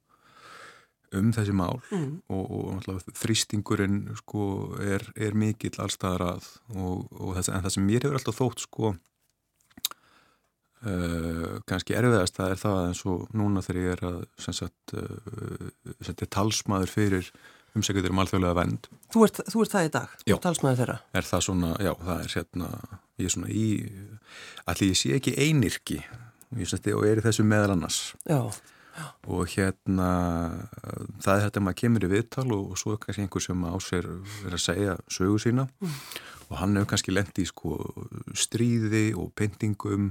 um 1.19 1.31
þessi 1.37 1.55
mál 1.55 1.79
mm. 1.93 2.11
og, 2.33 2.43
og 2.43 2.75
náttúrulega 2.81 3.17
þrýstingurinn 3.21 4.03
sko 4.23 4.49
er, 4.83 5.07
er 5.15 5.39
mikill 5.39 5.79
allstaðar 5.85 6.27
að 6.33 6.51
og, 6.75 7.07
og 7.13 7.35
þess, 7.39 7.53
en 7.53 7.65
það 7.67 7.75
sem 7.77 7.89
mér 7.93 8.07
hefur 8.09 8.19
alltaf 8.19 8.41
þótt 8.41 8.67
sko 8.67 8.93
uh, 10.83 11.57
kannski 11.71 11.97
erfiðast 11.99 12.39
það 12.39 12.55
er 12.55 12.63
það 12.67 12.85
eins 12.89 13.03
og 13.15 13.27
núna 13.39 13.65
þegar 13.65 13.83
ég 13.83 13.97
er 13.97 14.07
að 14.11 14.23
sem 14.43 14.59
sagt, 14.63 14.97
uh, 14.99 15.67
sem 16.03 16.23
talsmaður 16.27 16.91
fyrir 16.99 17.35
umsækjadur 17.79 18.13
um 18.15 18.21
alþjóðlega 18.23 18.59
vend 18.59 18.91
þú, 19.13 19.25
ert, 19.27 19.41
þú 19.53 19.63
ert 19.65 19.77
það 19.77 19.87
í 19.87 19.93
dag, 19.97 20.19
Já. 20.29 20.37
talsmaður 20.45 20.83
þeirra? 20.83 20.99
Er 21.15 21.29
það 21.29 21.47
svona, 21.49 21.73
já, 21.81 21.93
það 22.03 22.27
er 22.27 22.37
hérna, 22.37 22.69
ég 23.21 23.29
er 23.31 23.35
svona 23.37 23.53
í, 23.53 23.67
allir 24.73 24.93
ég 24.93 25.01
sé 25.01 25.17
ekki 25.17 25.37
einirki, 25.41 26.03
og 26.53 27.07
er 27.09 27.23
í 27.23 27.25
þessu 27.25 27.47
meðal 27.49 27.75
annars. 27.77 28.01
Já, 28.29 28.41
og 29.25 29.49
hérna, 29.55 30.09
það 31.23 31.37
er 31.37 31.45
þetta 31.47 31.61
að 31.61 31.65
maður 31.67 31.79
kemur 31.81 32.05
í 32.05 32.11
viðtal 32.13 32.49
og, 32.53 32.75
og 32.75 32.81
svo 32.81 32.93
er 32.95 33.01
kannski 33.01 33.25
einhver 33.25 33.45
sem 33.45 33.65
á 33.65 33.75
sér 33.81 34.09
er 34.11 34.57
að 34.57 34.65
segja 34.67 34.97
sögu 35.13 35.39
sína. 35.41 35.67
Og 36.51 36.59
hann 36.61 36.77
hefur 36.77 36.91
kannski 36.93 37.15
lendi 37.15 37.47
í 37.47 37.49
sko 37.49 37.79
stríði 38.37 39.07
og 39.17 39.33
pyntingum 39.39 40.11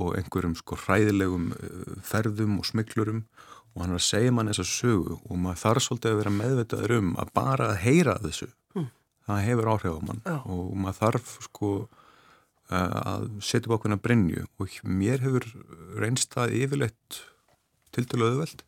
og 0.00 0.16
einhverjum 0.18 0.56
sko 0.58 0.76
hræðilegum 0.80 1.50
eh, 1.56 1.94
ferðum 2.04 2.58
og 2.60 2.68
smiklurum 2.68 3.24
og 3.74 3.82
hann 3.82 3.94
er 3.94 4.00
að 4.00 4.06
segja 4.08 4.34
mann 4.34 4.50
þessa 4.50 4.66
sögu 4.66 5.16
og 5.20 5.38
maður 5.38 5.62
þarf 5.64 5.86
svolítið 5.86 6.12
að 6.12 6.20
vera 6.20 6.36
meðvitaður 6.36 6.96
um 6.98 7.10
að 7.22 7.32
bara 7.38 7.70
að 7.70 7.80
heyra 7.84 8.18
þessu 8.24 8.50
það 9.30 9.42
hefur 9.46 9.70
áhrif 9.74 9.96
á 9.96 10.00
mann 10.08 10.22
Já. 10.26 10.36
og 10.42 10.70
maður 10.74 11.00
þarf 11.00 11.32
sko 11.46 11.72
eh, 12.70 12.94
að 13.14 13.26
setja 13.46 13.70
upp 13.70 13.76
ákveðna 13.78 14.00
brenju 14.02 14.46
og 14.58 14.78
mér 14.82 15.22
hefur 15.22 15.46
reynst 16.00 16.34
það 16.34 16.56
yfirleitt 16.60 17.20
til 17.94 18.06
til 18.06 18.22
auðveld 18.22 18.64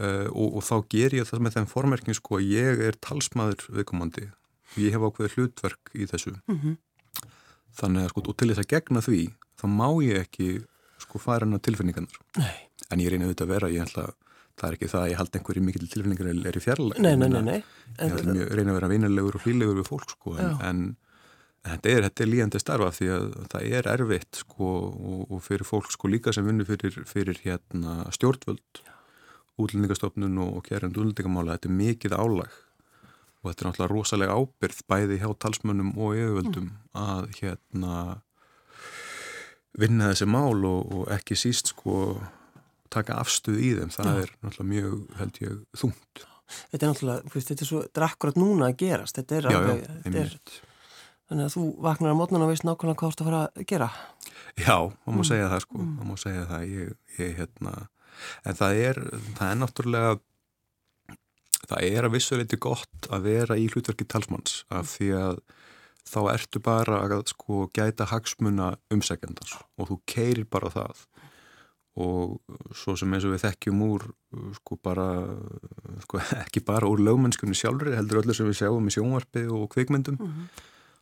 uh, 0.00 0.28
og, 0.32 0.58
og 0.58 0.64
þá 0.64 0.76
ger 0.92 1.16
ég 1.18 1.28
það 1.28 1.44
með 1.44 1.56
þeim 1.58 1.70
formerkin 1.70 2.16
sko 2.16 2.38
að 2.38 2.52
ég 2.54 2.84
er 2.88 2.98
talsmaður 3.04 3.66
viðkomandi. 3.68 4.30
Og 4.70 4.78
ég 4.84 4.94
hef 4.94 5.04
ákveðið 5.04 5.36
hlutverk 5.36 5.92
í 5.94 6.08
þessu. 6.10 6.36
Mhm. 6.50 6.78
þannig 7.80 8.02
að 8.02 8.10
sko 8.10 8.22
og 8.26 8.36
til 8.36 8.48
þess 8.50 8.60
að 8.60 8.70
gegna 8.72 9.00
því 9.04 9.20
þá 9.60 9.64
má 9.70 9.86
ég 10.02 10.24
ekki 10.24 10.46
sko 11.00 11.20
fara 11.22 11.46
inn 11.46 11.54
á 11.54 11.60
tilfinningarnar. 11.62 12.16
Nei, 12.36 12.56
en 12.90 13.02
ég 13.02 13.12
reyna 13.12 13.28
auðvitað 13.28 13.46
að 13.46 13.54
vera, 13.54 13.70
ég 13.74 13.86
ætla 13.86 14.06
það 14.60 14.66
er 14.68 14.76
ekki 14.76 14.90
það 14.92 15.02
að 15.04 15.10
ég 15.10 15.20
hald 15.20 15.36
einhverju 15.38 15.62
mikill 15.64 15.86
tilfinningar 15.88 16.32
er 16.50 16.58
í 16.58 16.64
fjarlæg 16.64 16.98
nei, 17.00 17.14
nei, 17.16 17.28
nei, 17.32 17.42
nei. 17.46 17.58
ég 17.60 18.02
En, 18.04 18.16
ætla 18.16 18.34
mjög, 18.34 18.50
reyna 18.58 18.74
að 18.74 18.80
vera 18.80 18.90
vinalegur 18.92 19.38
og 19.38 19.46
hlýlegur 19.46 19.78
við 19.78 19.88
fólk 19.88 20.14
sko 20.16 20.34
en, 20.36 20.50
en, 20.68 20.82
en 21.64 21.74
þetta 21.76 21.92
er, 21.94 22.06
þetta 22.08 22.24
er 22.26 22.32
líðandi 22.34 22.62
starfa 22.62 22.90
því 22.98 23.10
að 23.16 23.28
það 23.54 23.68
er 23.78 23.90
erfitt 23.94 24.42
sko 24.42 24.70
og, 24.90 25.22
og 25.30 25.44
fyrir 25.46 25.68
fólk 25.68 25.94
sko 25.94 26.10
líka 26.12 26.34
sem 26.36 26.46
vinnur 26.48 26.68
fyrir, 26.68 26.98
fyrir 27.08 27.40
hérna 27.46 28.02
stjórnvöld 28.12 28.82
útlendingastofnun 29.60 30.40
og 30.40 30.64
kærand 30.68 30.98
útlendingamála, 30.98 31.56
þetta 31.58 31.70
er 31.70 31.78
mikið 31.78 32.16
álag. 32.16 32.58
Og 33.40 33.50
þetta 33.50 33.62
er 33.62 33.68
náttúrulega 33.68 33.92
rosalega 33.94 34.36
ábyrð 34.36 34.82
bæði 34.90 35.20
hjá 35.22 35.30
talsmönnum 35.44 35.94
og 35.96 36.18
yfirvöldum 36.18 36.68
að 36.96 37.30
hérna 37.38 37.94
vinna 39.80 40.10
þessi 40.10 40.28
mál 40.28 40.66
og, 40.68 40.92
og 40.92 41.14
ekki 41.14 41.38
síst 41.38 41.72
sko 41.72 42.18
taka 42.90 43.18
afstuð 43.22 43.58
í 43.60 43.70
þeim, 43.78 43.92
það 43.94 44.10
Já. 44.10 44.22
er 44.24 44.32
náttúrulega 44.42 44.70
mjög, 44.72 44.96
held 45.20 45.40
ég, 45.44 45.60
þungt. 45.82 46.24
þetta 46.72 46.82
er 46.86 46.90
náttúrulega, 46.92 47.32
veist, 47.34 47.48
þetta 47.52 47.62
er 47.66 47.70
svo, 47.70 47.82
þetta 47.86 48.00
er 48.02 48.06
akkurat 48.08 48.40
núna 48.42 48.68
að 48.70 48.76
gerast, 48.82 49.16
þetta 49.20 49.36
er 49.40 49.48
alveg, 49.50 49.84
þetta 50.04 50.24
er, 50.24 50.32
þannig 51.30 51.46
að 51.46 51.54
þú 51.54 51.64
vaknar 51.86 52.10
á 52.10 52.18
mótnan 52.18 52.42
og 52.46 52.50
veist 52.50 52.64
nákvæmlega 52.66 52.98
hvað 52.98 53.06
þú 53.06 53.14
ert 53.14 53.20
að 53.22 53.28
fara 53.30 53.42
að 53.46 53.66
gera. 53.70 53.90
Já, 54.58 54.76
það 54.90 55.14
má 55.14 55.20
Mm. 55.22 55.28
segja 55.30 55.50
það 55.52 55.60
sko, 55.66 55.78
Mm. 55.78 55.92
það 56.00 56.08
má 56.10 56.16
segja 56.18 56.46
það, 56.50 56.62
ég, 56.74 56.96
ég 57.20 57.36
hérna, 57.38 57.74
en 58.44 58.54
það 58.58 58.72
er, 58.88 58.94
það 59.38 59.46
er 59.52 59.58
náttúrulega, 59.62 60.20
það 61.70 61.86
er 61.86 62.06
að 62.08 62.14
vissuleiti 62.16 62.58
gott 62.58 63.08
að 63.14 63.22
vera 63.28 63.56
í 63.60 63.68
hlutverki 63.70 64.06
talsmanns 64.10 64.64
af 64.74 64.90
því 64.96 65.10
að 65.20 65.40
þá 66.10 66.18
ertu 66.32 66.58
bara 66.64 67.02
að 67.06 67.28
sko 67.30 67.68
gæta 67.76 68.06
hagsmuna 68.10 68.72
umsækjandars 68.90 69.52
og 69.78 69.90
þú 69.92 69.98
keirir 70.10 70.48
bara 70.50 70.70
það 70.72 71.04
og 71.96 72.38
svo 72.76 72.94
sem 72.96 73.12
eins 73.16 73.24
og 73.26 73.32
við 73.34 73.42
þekkjum 73.48 73.80
úr 73.88 74.04
sko 74.60 74.76
bara, 74.82 75.06
sko 76.04 76.20
ekki 76.44 76.62
bara 76.64 76.86
úr 76.90 77.02
lögmennskunni 77.02 77.56
sjálfri, 77.58 77.96
heldur 77.98 78.22
öllu 78.22 78.34
sem 78.36 78.46
við 78.46 78.60
sjáum 78.62 78.86
í 78.86 78.94
sjónvarpi 78.94 79.46
og 79.50 79.68
kvikmyndum 79.74 80.20
Mm. 80.20 80.44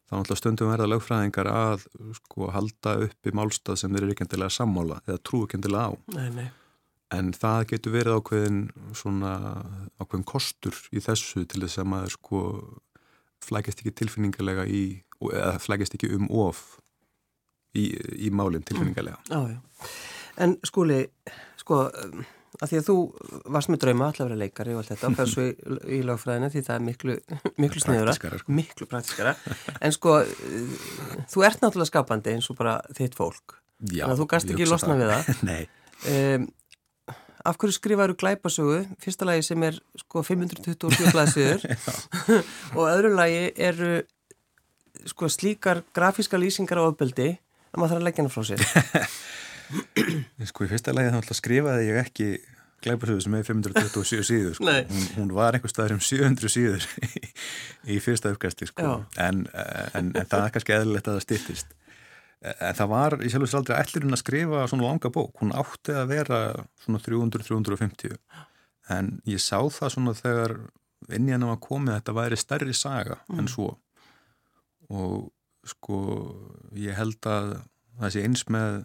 þá 0.09 0.14
náttúrulega 0.16 0.40
stundum 0.40 0.71
verða 0.73 0.87
lögfræðingar 0.88 1.49
að 1.52 1.83
sko 2.16 2.47
halda 2.54 2.95
upp 3.04 3.28
í 3.28 3.33
málstað 3.37 3.76
sem 3.83 3.92
þeir 3.92 4.07
eru 4.07 4.14
ekki 4.14 4.25
endilega 4.25 4.54
sammála 4.57 5.02
eða 5.04 5.18
trú 5.21 5.42
ekki 5.45 5.59
endilega 5.59 5.90
á. 5.92 5.92
Nei, 6.16 6.30
nei, 6.38 6.49
En 7.12 7.30
það 7.33 7.66
getur 7.71 7.92
verið 7.92 8.16
ákveðin 8.16 8.59
svona 8.97 9.35
ákveðin 10.00 10.25
kostur 10.28 10.76
í 10.92 11.00
þessu 11.04 11.45
til 11.49 11.61
þess 11.66 11.78
að 11.80 11.87
maður 11.92 12.14
sko 12.16 12.40
flækist 13.45 13.80
ekki 13.85 13.92
tilfinningarlega 14.00 14.64
í, 14.68 14.83
eða 15.28 15.59
flækist 15.61 15.95
ekki 15.97 16.11
um 16.16 16.26
of 16.33 16.61
í, 17.76 17.87
í 18.16 18.28
málinn 18.33 18.64
tilfinningarlega. 18.64 19.21
já, 19.28 19.40
já. 19.52 19.61
En 20.38 20.57
skúli, 20.66 21.00
sko, 21.59 21.80
að 22.59 22.71
því 22.71 22.80
að 22.80 22.87
þú 22.88 22.97
varst 23.54 23.73
með 23.73 23.80
drauma 23.85 24.11
allar 24.11 24.25
að 24.25 24.30
vera 24.33 24.42
leikari 24.45 24.75
og 24.76 24.83
allt 24.83 24.92
þetta 24.95 25.25
og 25.25 25.33
svo 25.33 25.47
í, 25.47 25.54
í 25.99 26.00
lögfræðina 26.07 26.50
því 26.54 26.62
það 26.68 26.76
er 26.76 26.85
miklu, 26.87 27.16
miklu. 27.59 27.83
Praktískara, 27.88 28.42
sko. 28.42 28.54
Miklu 28.59 28.88
praktiskara. 28.90 29.35
En 29.83 29.95
sko, 29.97 30.21
þú 31.33 31.47
ert 31.49 31.64
náttúrulega 31.64 31.90
skapandi 31.92 32.37
eins 32.37 32.50
og 32.52 32.59
bara 32.61 32.78
þitt 32.95 33.18
fólk. 33.18 33.59
Já, 33.78 34.04
Þannig 34.04 34.14
að 34.14 34.23
þú 34.23 34.28
gast 34.35 34.54
ekki 34.54 34.71
losna 34.71 34.99
við 34.99 35.12
það. 35.14 35.35
Nei, 35.50 35.61
Um, 36.07 36.45
af 37.42 37.57
hverju 37.59 37.75
skrifaru 37.75 38.14
glæpasögu 38.14 38.85
fyrsta 39.02 39.26
lagi 39.26 39.42
sem 39.42 39.62
er 39.66 39.80
sko 39.99 40.23
527 40.23 41.09
blaðsögur 41.11 41.64
og 42.78 42.85
öðru 42.85 43.11
lagi 43.18 43.49
eru 43.57 43.88
sko 45.11 45.26
slíkar 45.26 45.83
grafíska 45.97 46.38
lýsingar 46.38 46.78
á 46.78 46.87
ofbeldi 46.87 47.33
að 47.35 47.80
maður 47.80 47.97
þarf 47.97 47.99
að 47.99 48.07
leggja 48.07 48.23
hana 48.23 48.35
frá 48.35 48.47
sér 48.47 48.62
sko 50.48 50.66
í 50.66 50.70
fyrsta 50.70 50.94
lagi 50.96 51.12
þá 51.14 51.37
skrifaði 51.38 51.90
ég 51.90 52.00
ekki 52.02 52.28
glæparsöðu 52.84 53.25
sem 53.25 53.34
er 53.34 53.46
527 53.46 54.26
síður 54.26 54.54
sko. 54.58 54.68
Hún, 54.70 55.06
hún 55.16 55.32
var 55.34 55.56
einhver 55.56 55.72
staðar 55.72 55.96
um 55.96 56.02
700 56.04 56.52
síður 56.52 56.87
í, 57.02 57.32
í 57.94 57.98
fyrsta 58.02 58.30
uppkasti 58.34 58.68
sko. 58.70 59.00
En, 59.18 59.46
en, 59.50 60.12
en 60.14 60.28
það 60.28 60.44
er 60.44 60.54
kannski 60.54 60.76
eðlilegt 60.76 61.10
að 61.10 61.18
það 61.18 61.26
styttist. 61.26 61.75
En 62.38 62.76
það 62.78 62.90
var 62.92 63.16
í 63.18 63.30
sjálfur 63.32 63.50
sér 63.50 63.60
aldrei 63.60 63.78
ætlurinn 63.80 64.14
að 64.14 64.20
skrifa 64.22 64.66
svona 64.70 64.87
langa 64.87 65.10
bók, 65.10 65.40
hún 65.40 65.54
átti 65.58 65.96
að 65.98 66.12
vera 66.12 66.42
svona 66.84 67.00
300-350 67.02 68.14
en 68.94 69.10
ég 69.28 69.42
sá 69.42 69.58
það 69.58 69.94
svona 69.96 70.14
þegar 70.16 70.54
inn 71.14 71.26
í 71.26 71.34
hennar 71.34 71.50
var 71.56 71.60
komið 71.64 71.92
að 71.92 71.98
þetta 71.98 72.14
væri 72.20 72.38
stærri 72.38 72.76
saga 72.78 73.18
en 73.34 73.50
svo. 73.50 73.72
Og 74.94 75.28
sko 75.68 75.98
ég 76.78 76.96
held 76.96 77.26
að 77.28 77.50
það 77.98 78.14
sé 78.14 78.22
eins 78.25 78.46
með 78.54 78.78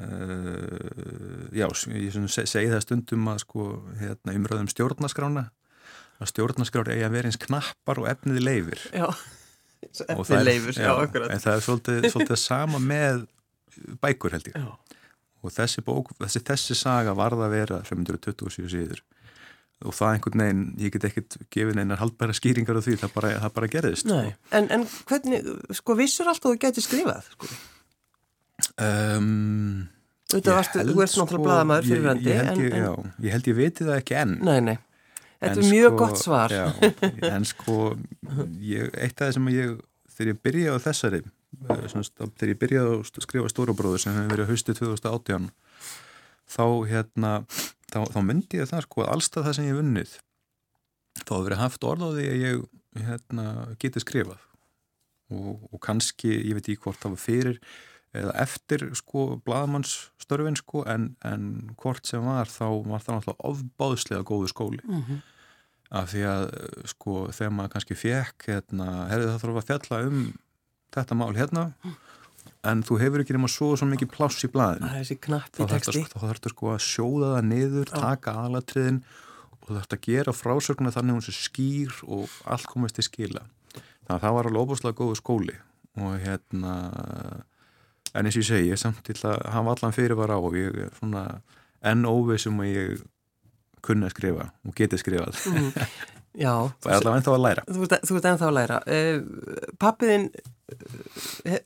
uh, 0.00 1.48
já, 1.52 1.66
ég 1.98 2.16
segi 2.32 2.70
það 2.70 2.82
stundum 2.84 3.28
að 3.32 3.42
sko 3.44 3.68
hérna, 4.00 4.36
umröðum 4.38 4.70
stjórnaskrána 4.72 5.48
að 6.22 6.30
stjórnaskrár 6.30 6.92
eigi 6.94 7.06
að 7.06 7.16
vera 7.16 7.30
eins 7.30 7.40
knappar 7.42 8.00
og 8.02 8.08
efniði 8.12 8.44
leifir 8.44 8.82
Já, 8.94 9.08
Og 10.14 10.20
eftir 10.22 10.44
leifur, 10.46 10.76
já, 10.78 10.92
akkurat. 10.94 11.32
en 11.34 11.40
það 11.42 11.56
er 11.56 11.64
svolítið, 11.66 12.04
svolítið 12.12 12.38
sama 12.38 12.78
með 12.78 13.24
bækur 14.04 14.36
held 14.36 14.46
ég. 14.52 14.54
Já, 14.54 14.98
og 15.42 15.50
þessi 15.56 15.82
bók, 15.82 16.12
þessi, 16.20 16.42
þessi 16.46 16.76
saga 16.78 17.16
varð 17.18 17.42
að 17.42 17.56
vera 17.56 17.80
527 17.88 18.70
síður. 18.70 19.02
Og 19.82 19.96
það 19.98 20.12
einhvern 20.14 20.44
veginn, 20.44 20.62
ég 20.78 20.94
get 20.94 21.08
ekkert 21.08 21.36
gefið 21.50 21.80
einar 21.82 21.98
haldbæra 21.98 22.36
skýringar 22.38 22.78
á 22.78 22.82
því, 22.86 22.94
það 23.00 23.14
bara, 23.16 23.32
það 23.42 23.54
bara 23.56 23.70
gerðist 23.72 24.06
nei, 24.06 24.28
en, 24.54 24.68
en 24.70 24.86
hvernig, 25.10 25.50
sko, 25.74 25.96
vissur 25.98 26.30
alltaf 26.30 26.52
þú 26.52 26.60
gæti 26.62 26.84
skrifað, 26.86 27.26
sko? 27.34 27.50
Um, 28.82 29.88
Þetta 30.32 30.54
held, 30.56 30.70
þú 30.72 31.02
ert 31.04 31.12
náttúrulega 31.12 31.12
sko, 31.12 31.42
blaðamaður 31.44 31.84
ég- 31.84 31.90
fyrir 31.92 32.04
vendi, 32.06 32.30
ég, 33.26 33.32
held 33.34 33.48
ég 33.50 33.56
viti 33.58 33.84
það 33.84 33.98
ekki 33.98 34.16
enn. 34.16 34.30
En, 34.38 34.46
nei, 34.48 34.60
nei, 34.70 34.78
þetta 35.42 35.60
er 35.60 35.68
mjög 35.68 35.88
sko, 35.90 35.98
gott 36.00 36.22
svar. 36.22 36.54
já, 36.56 36.64
en 37.28 37.44
sko 37.50 37.76
ég, 38.64 38.88
eitt 38.96 39.20
af 39.20 39.26
það 39.26 39.34
sem 39.36 39.50
ég 39.52 39.74
þegar 40.14 40.30
ég 40.32 40.40
byrjaði 40.48 40.72
á 40.72 40.84
þessari 40.86 41.20
eh, 41.20 41.84
þegar 41.92 42.52
ég 42.54 42.60
byrjaði 42.62 42.94
að 42.96 43.22
skrifa 43.26 43.52
stórabróður 43.52 44.00
sem 44.06 44.16
hefur 44.16 44.32
verið 44.32 44.50
haustu 44.54 44.76
2018 44.78 45.50
þá 46.52 46.64
hérna 46.88 47.32
þá, 47.92 48.00
þá 48.12 48.18
myndi 48.24 48.60
ég 48.62 48.68
það 48.72 48.86
sko 48.86 49.04
að 49.04 49.12
allstað 49.18 49.46
það 49.50 49.58
sem 49.58 49.68
ég 49.68 49.78
vunnið 49.82 50.16
þá 51.22 51.30
hefur 51.34 51.46
verið 51.50 51.62
haft 51.66 51.84
orð 51.92 52.08
á 52.08 52.10
því 52.16 52.26
að 52.32 52.42
ég 52.46 52.64
hérna, 53.04 53.44
geti 53.80 54.00
skrifað. 54.02 54.40
Og, 55.32 55.60
og 55.72 55.80
kannski, 55.80 56.28
ég 56.44 56.56
veit 56.58 56.66
ekki 56.68 56.82
hvort 56.84 57.00
það 57.00 57.14
var 57.14 57.20
fyrir 57.22 57.60
eða 58.14 58.32
eftir 58.42 58.82
sko 58.98 59.22
blaðmannsstörfin 59.46 60.56
sko 60.60 60.82
en, 60.92 61.10
en 61.24 61.46
hvort 61.80 62.04
sem 62.06 62.24
var 62.26 62.50
þá 62.52 62.66
var 62.84 63.00
það 63.04 63.18
náttúrulega 63.18 63.50
ofbáðslega 63.52 64.26
góðu 64.28 64.50
skóli 64.52 64.82
Mhm. 64.84 65.22
af 65.92 66.08
því 66.12 66.22
að 66.28 66.44
sko 66.88 67.14
þegar 67.32 67.52
maður 67.52 67.72
kannski 67.74 67.96
fekk 68.00 68.46
hérna, 68.48 68.86
herrið 69.10 69.28
það 69.32 69.42
þarf 69.44 69.58
að 69.62 69.68
fjalla 69.70 69.98
um 70.08 70.22
þetta 70.92 71.14
mál 71.20 71.34
hérna 71.36 71.64
en 72.64 72.82
þú 72.82 72.98
hefur 73.00 73.20
ekki 73.24 73.34
nema 73.36 73.48
svo 73.50 73.72
svo 73.76 73.86
mikið 73.90 74.10
pláss 74.14 74.44
í 74.44 74.48
blaðinu 74.52 74.88
Það 74.88 74.96
er 74.96 75.04
þessi 75.04 75.18
þá 75.20 75.28
þarftu 75.32 75.68
texti. 75.72 76.04
þá 76.12 76.18
þarftu 76.28 76.52
sko 76.54 76.70
að 76.72 76.80
sjóða 76.86 77.28
það 77.36 77.44
niður, 77.50 77.92
taka 77.92 78.34
aðlatriðin 78.44 79.02
og 79.52 79.66
þú 79.68 79.76
þarftu 79.78 79.96
að 79.98 80.06
gera 80.08 80.32
frásögna 80.36 80.92
þannig 80.96 81.16
hún 81.18 81.26
sé 81.28 81.32
skýr 81.36 81.92
og 82.08 82.28
allt 82.44 82.66
komast 82.72 82.96
til 82.98 83.04
skila 83.08 83.44
þannig 83.72 84.16
að 84.16 84.24
það 84.24 84.36
var 84.38 84.48
alveg 84.50 84.64
óbúslega 84.64 84.98
góðu 85.02 85.18
skóli 85.20 85.56
og 86.00 86.16
hérna 86.24 86.74
en 88.14 88.26
eins 88.28 88.36
og 88.36 88.42
ég 88.44 88.48
segi, 88.50 88.70
ég 88.72 88.78
samt 88.80 89.02
til 89.06 89.16
að 89.28 89.42
hafa 89.54 89.74
allan 89.76 89.96
fyrirvara 89.96 90.36
á 90.36 90.40
og 90.40 90.56
ég 90.58 90.76
er 90.86 90.90
svona 90.98 91.26
enn 91.82 92.04
óvissum 92.08 92.60
að 92.62 92.72
ég 92.76 93.04
kunna 93.82 94.06
að 94.10 94.16
skrifa 94.16 94.50
og 94.68 94.74
geti 94.78 94.98
skrifað 95.00 95.38
Mhm. 95.52 95.72
Já, 96.32 96.52
og 96.64 96.86
er 96.88 96.94
allavega 96.96 97.18
ennþá 97.20 97.32
að 97.36 97.42
læra 97.44 97.62
þú 97.68 98.16
ert 98.16 98.26
ennþá 98.30 98.46
að 98.48 98.54
læra. 98.56 98.76
Uh, 98.88 99.72
Pappiðin 99.76 100.30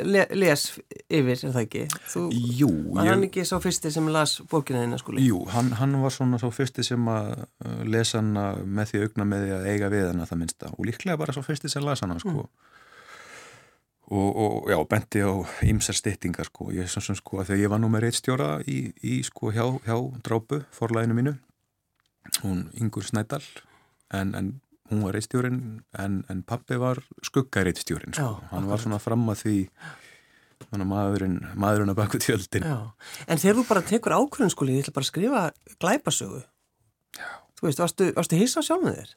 le, 0.03 0.25
les 0.35 0.65
yfir, 1.07 1.37
er 1.37 1.53
það 1.55 1.61
ekki? 1.63 1.83
Þú, 2.11 2.23
Jú, 2.59 2.71
var 2.97 3.07
hann 3.07 3.23
ég, 3.23 3.29
ekki 3.29 3.45
sá 3.47 3.55
fyrsti 3.63 3.93
sem 3.95 4.09
las 4.11 4.37
bókina 4.51 4.81
þína 4.83 4.99
skuli? 4.99 5.23
jú 5.29 5.45
hann, 5.55 5.71
hann 5.79 5.95
var 6.03 6.11
svona 6.15 6.41
svo 6.43 6.51
fyrsti 6.55 6.83
sem 6.87 7.07
að 7.13 7.29
uh, 7.45 7.77
lesa 7.87 8.19
hana 8.19 8.49
með 8.67 8.91
því 8.95 9.03
augna 9.07 9.29
með 9.31 9.45
því 9.47 9.55
að 9.61 9.69
eiga 9.71 9.93
við 9.95 10.09
hana 10.11 10.27
það 10.33 10.41
minnsta 10.43 10.73
og 10.75 10.89
líklega 10.91 11.21
bara 11.23 11.37
svo 11.37 11.45
fyrsti 11.47 11.71
sem 11.71 11.87
las 11.87 12.03
hana 12.03 12.19
sko 12.23 12.49
og, 14.11 14.37
og 14.37 14.71
já, 14.71 14.79
benti 14.89 15.23
á 15.23 15.33
ýmsar 15.67 15.99
styttingar 15.99 16.51
sko, 16.51 16.71
ég 16.75 16.91
sem 16.91 17.03
sem 17.03 17.19
sko 17.19 17.41
að 17.43 17.51
þegar 17.51 17.63
ég 17.65 17.73
var 17.73 17.83
nú 17.83 17.91
með 17.91 18.07
reittstjóra 18.07 18.51
í, 18.67 18.79
í 19.03 19.19
sko 19.27 19.51
hjá, 19.55 19.65
hjá 19.87 19.97
drápu, 20.27 20.63
forlæginu 20.75 21.17
mínu 21.19 21.35
hún 22.43 22.67
Ingur 22.79 23.07
Snædal 23.07 23.43
en, 24.15 24.35
en 24.35 24.53
hún 24.91 25.03
var 25.03 25.17
reittstjórin 25.17 25.61
en, 25.99 26.25
en 26.31 26.43
pappi 26.47 26.79
var 26.79 27.03
skuggareittstjórin 27.27 28.15
sko. 28.15 28.37
Hann 28.53 28.69
var 28.71 28.83
svona 28.83 29.01
fram 29.03 29.27
að 29.33 29.43
því 29.43 29.57
svona 30.67 30.87
maðurinn, 30.89 31.39
maðurinn 31.59 31.93
að 31.93 32.01
baku 32.01 32.21
tjöldin 32.23 32.67
Já, 32.67 32.79
en 33.27 33.43
þegar 33.43 33.59
þú 33.59 33.67
bara 33.69 33.87
tekur 33.91 34.17
ákvörðun 34.17 34.55
skuli, 34.55 34.79
ég 34.79 34.87
ætla 34.87 34.97
bara 34.97 35.07
að 35.07 35.11
skrifa 35.11 35.43
glæpasögu. 35.83 36.43
Já. 37.17 37.29
Þú 37.57 37.69
veist, 37.69 37.81
varstu, 37.81 38.09
varstu 38.17 38.39
hissa 38.41 38.63
á 38.63 38.67
sjálfum 38.67 38.93
þér? 38.93 39.13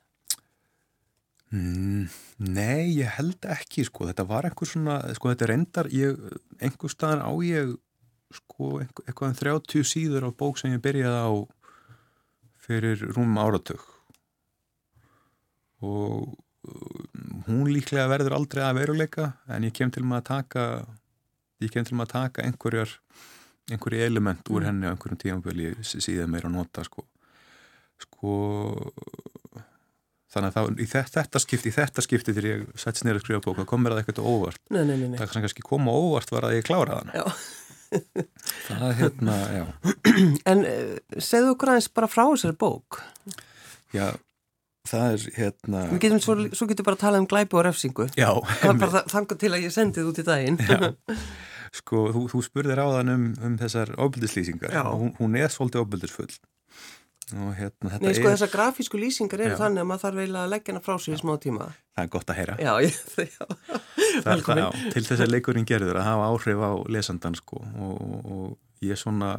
Mm, 1.49 2.05
nei, 2.45 2.91
ég 2.99 3.09
held 3.17 3.45
ekki 3.49 3.83
sko, 3.87 4.05
þetta 4.05 4.25
var 4.29 4.45
einhver 4.45 4.69
svona 4.69 4.99
sko, 5.17 5.31
þetta 5.31 5.47
reyndar, 5.49 5.87
ég, 5.89 6.19
einhver 6.61 6.91
staðar 6.93 7.23
á 7.25 7.33
ég 7.41 7.71
sko, 8.37 8.75
einhver, 8.83 9.07
eitthvað 9.07 9.31
en 9.31 9.39
30 9.39 9.87
síður 9.89 10.27
á 10.27 10.37
bók 10.37 10.61
sem 10.61 10.75
ég 10.75 10.83
byrjaði 10.83 11.23
á 11.25 11.29
fyrir 12.69 13.01
rúmum 13.15 13.41
áratug. 13.41 13.81
Og 15.81 16.29
uh, 16.29 17.01
hún 17.47 17.71
líklega 17.71 18.05
verður 18.11 18.37
aldrei 18.37 18.61
að 18.67 18.81
veruleika 18.83 19.31
en 19.49 19.65
ég 19.65 19.73
kem 19.73 19.89
til 19.89 20.05
maður 20.05 20.21
að 20.21 20.29
taka 20.29 20.65
ég 21.63 21.73
kem 21.73 21.87
til 21.87 21.97
maður 21.97 22.11
að 22.11 22.17
taka 22.19 22.45
einhverjar 22.45 22.93
einhverju 23.73 24.05
element 24.05 24.49
úr 24.53 24.65
henni 24.67 24.85
á 24.85 24.93
einhverjum 24.93 25.21
tímanböli 25.23 25.71
síðan 25.85 26.29
meira 26.29 26.49
að 26.49 26.59
nota 26.59 26.85
sko. 26.85 27.07
Sko 27.99 28.35
þannig 30.33 30.49
að 30.49 30.55
það, 30.59 30.67
í 30.79 30.87
þetta, 30.91 31.13
þetta 31.23 31.41
skipti 31.43 31.69
í 31.71 31.75
þetta 31.75 32.03
skipti 32.05 32.33
þegar 32.35 32.47
ég 32.49 32.65
sætt 32.83 32.99
snir 33.01 33.17
að 33.17 33.23
skrifa 33.25 33.41
bók 33.47 33.57
það 33.61 33.67
kom 33.71 33.81
mér 33.85 33.95
að 33.95 34.01
eitthvað 34.03 34.29
óvart 34.29 34.61
Nei, 34.69 34.83
nei, 34.85 34.95
nei, 34.99 35.07
nei. 35.09 35.17
það 35.17 35.31
sem 35.33 35.45
kannski 35.47 35.65
kom 35.65 35.89
á 35.89 35.93
óvart 35.95 36.33
var 36.35 36.47
að 36.49 36.55
ég 36.59 36.67
kláraði 36.69 37.01
hana 37.01 37.17
Já. 37.17 37.25
það 38.69 38.83
er 38.91 38.97
hérna, 39.01 39.37
já 39.57 39.63
En 40.53 40.65
uh, 40.69 40.95
segðu 41.17 41.53
okkur 41.55 41.71
aðeins 41.73 41.89
bara 41.97 42.09
frá 42.11 42.23
þessari 42.29 42.57
bók. 42.61 42.99
já, 43.97 44.05
það 44.89 45.15
er 45.15 45.25
hérna 45.39 45.83
Við 45.95 46.03
getum 46.05 46.21
svo, 46.21 46.35
svo 46.53 46.67
getum 46.69 46.85
bara 46.89 46.99
að 46.99 47.03
tala 47.07 47.21
um 47.23 47.29
glæpi 47.29 47.57
og 47.57 47.65
refsingu. 47.65 48.05
já, 48.13 48.29
þangað 48.61 49.39
til 49.41 49.53
að 49.55 49.65
ég 49.65 49.73
sendið 49.73 50.11
út 50.11 50.21
í 50.21 50.27
daginn. 50.27 50.59
Já. 50.69 50.93
sko, 51.81 52.03
þú, 52.13 52.23
þú 52.35 52.43
spurðir 52.45 52.79
áðan 52.85 53.11
um, 53.15 53.25
um 53.45 53.57
þessar 53.61 53.91
óbyldislýsingar 54.01 54.77
hún, 54.93 55.11
hún 55.19 55.35
er 55.41 55.49
svolítið 55.53 55.83
óbyldisfull 55.85 56.29
og 57.35 57.51
hérna, 57.57 57.91
þetta 57.93 58.05
Nei, 58.07 58.13
sko 58.17 58.27
er 58.29 58.33
þessar 58.35 58.51
grafísku 58.53 58.99
lýsingar 59.01 59.41
eru 59.45 59.53
Já. 59.53 59.59
þannig 59.59 59.83
að 59.83 59.89
maður 59.91 60.03
þarf 60.05 60.21
eiginlega 60.23 60.45
að 60.47 60.53
leggja 60.55 60.73
hana 60.73 60.83
frá 60.85 60.95
sig 61.03 61.13
í 61.13 61.19
smá 61.21 61.33
tíma. 61.43 61.67
það 61.95 62.03
er 62.05 62.11
gott 62.15 62.31
að 62.33 62.39
heyra 62.39 62.55
Já, 62.59 62.71
ég, 62.85 62.95
já. 62.95 63.45
það, 63.45 63.81
það, 63.99 64.29
Velkomin. 64.29 64.63
já, 64.63 64.93
til 64.95 65.03
þess 65.09 65.23
að 65.25 65.33
leikurinn 65.35 65.67
gerður 65.69 65.99
að 66.01 66.07
hafa 66.09 66.29
áhrif 66.33 66.63
á 66.65 66.71
lesandan 66.97 67.37
sko 67.37 67.61
og, 67.61 67.99
og 68.25 68.85
ég 68.89 68.97
svona 69.01 69.31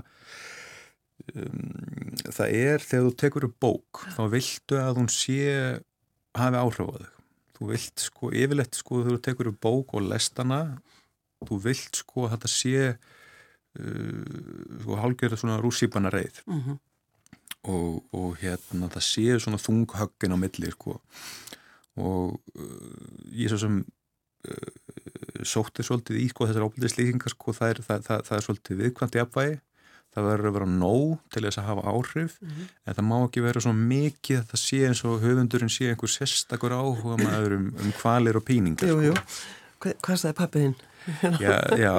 um, 1.35 2.12
það 2.31 2.55
er 2.61 2.85
þegar 2.85 3.07
þú 3.09 3.14
tekur 3.24 3.48
upp 3.48 3.57
bók 3.64 4.03
þá 4.16 4.22
viltu 4.35 4.79
að 4.81 5.00
hún 5.00 5.11
sé 5.12 5.38
hafi 6.38 6.61
áhrif 6.61 6.85
á 6.87 6.92
þig 7.00 7.16
þú 7.61 7.68
vilt 7.74 8.00
sko, 8.07 8.31
yfirleitt 8.33 8.79
sko 8.79 9.00
þegar 9.03 9.16
þú 9.18 9.22
tekur 9.26 9.50
upp 9.53 9.59
bók 9.66 9.96
og 9.98 10.07
lest 10.09 10.38
hana 10.40 10.61
þú 11.48 11.59
vilt 11.64 11.98
sko 12.05 12.26
að 12.29 12.37
þetta 12.37 12.53
sé 12.53 12.76
uh, 12.92 14.79
sko 14.85 15.00
hálgjörða 15.03 15.40
svona 15.42 15.59
rússýpana 15.64 16.12
reið 16.14 16.40
Mm 16.46 16.79
og, 17.68 18.03
og 18.16 18.37
hérna 18.40 18.88
það 18.92 19.07
séu 19.07 19.40
svona 19.42 19.61
þunghöggin 19.61 20.33
á 20.33 20.38
milli 20.40 20.70
sko. 20.73 21.01
og 22.01 22.38
uh, 22.57 23.33
ég 23.37 23.51
svo 23.53 23.59
sem 23.61 23.81
uh, 24.49 24.70
sótti 25.44 25.85
svolítið 25.85 26.23
í 26.23 26.29
sko, 26.31 26.46
þessar 26.49 26.68
óbyrðislýkingar 26.68 27.35
sko, 27.35 27.53
það, 27.57 27.83
það, 27.85 28.07
það, 28.07 28.23
það 28.29 28.38
er 28.38 28.46
svolítið 28.46 28.81
viðkvæmt 28.85 29.18
jafnvægi 29.20 29.59
það 30.11 30.27
verður 30.27 30.49
að 30.49 30.55
vera 30.57 30.66
nóg 30.75 31.11
til 31.31 31.44
þess 31.44 31.61
að 31.61 31.66
hafa 31.68 31.92
áhrif 31.94 32.33
en 32.42 32.96
það 32.96 33.05
má 33.07 33.16
ekki 33.20 33.42
vera 33.44 33.61
svo 33.62 33.73
mikið 33.79 34.40
að 34.40 34.49
það 34.51 34.61
sé 34.64 34.81
eins 34.88 35.03
og 35.07 35.20
höfundurinn 35.23 35.70
sé 35.70 35.90
einhver 35.92 36.11
sérstakur 36.11 36.75
áhuga 36.75 37.18
maður 37.20 37.55
um, 37.61 37.68
um 37.79 37.92
kvalir 37.94 38.38
og 38.40 38.42
píningar 38.49 38.90
Jú, 38.90 38.96
sko. 38.96 39.07
jú. 39.07 39.14
Hva, 39.81 39.92
hvað 40.03 40.18
sagði 40.25 40.38
pappiðinn? 40.40 40.75
Já, 41.41 41.55
já, 41.81 41.93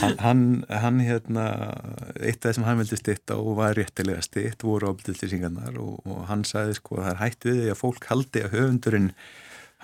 hann, 0.00 0.14
hann, 0.18 0.44
hann 0.68 1.00
hérna, 1.04 1.44
eitt 2.16 2.40
af 2.40 2.50
það 2.50 2.54
sem 2.56 2.66
hann 2.68 2.80
vildi 2.80 2.98
stitta 2.98 3.36
og 3.40 3.58
var 3.58 3.76
réttilega 3.76 4.22
stitt 4.24 4.64
voru 4.64 4.94
ábyrðilsingarnar 4.94 5.76
og, 5.80 6.00
og 6.08 6.24
hann 6.30 6.46
sagði 6.48 6.78
sko 6.78 6.98
að 6.98 7.04
það 7.04 7.12
er 7.12 7.20
hætt 7.20 7.48
við 7.48 7.60
því 7.60 7.68
að 7.74 7.80
fólk 7.82 8.08
haldi 8.10 8.44
að 8.46 8.56
höfundurinn 8.56 9.12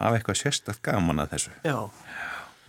hafa 0.01 0.19
eitthvað 0.19 0.41
sérstakt 0.41 0.83
gaman 0.87 1.23
að 1.23 1.37
þessu. 1.37 1.53
Já. 1.67 1.79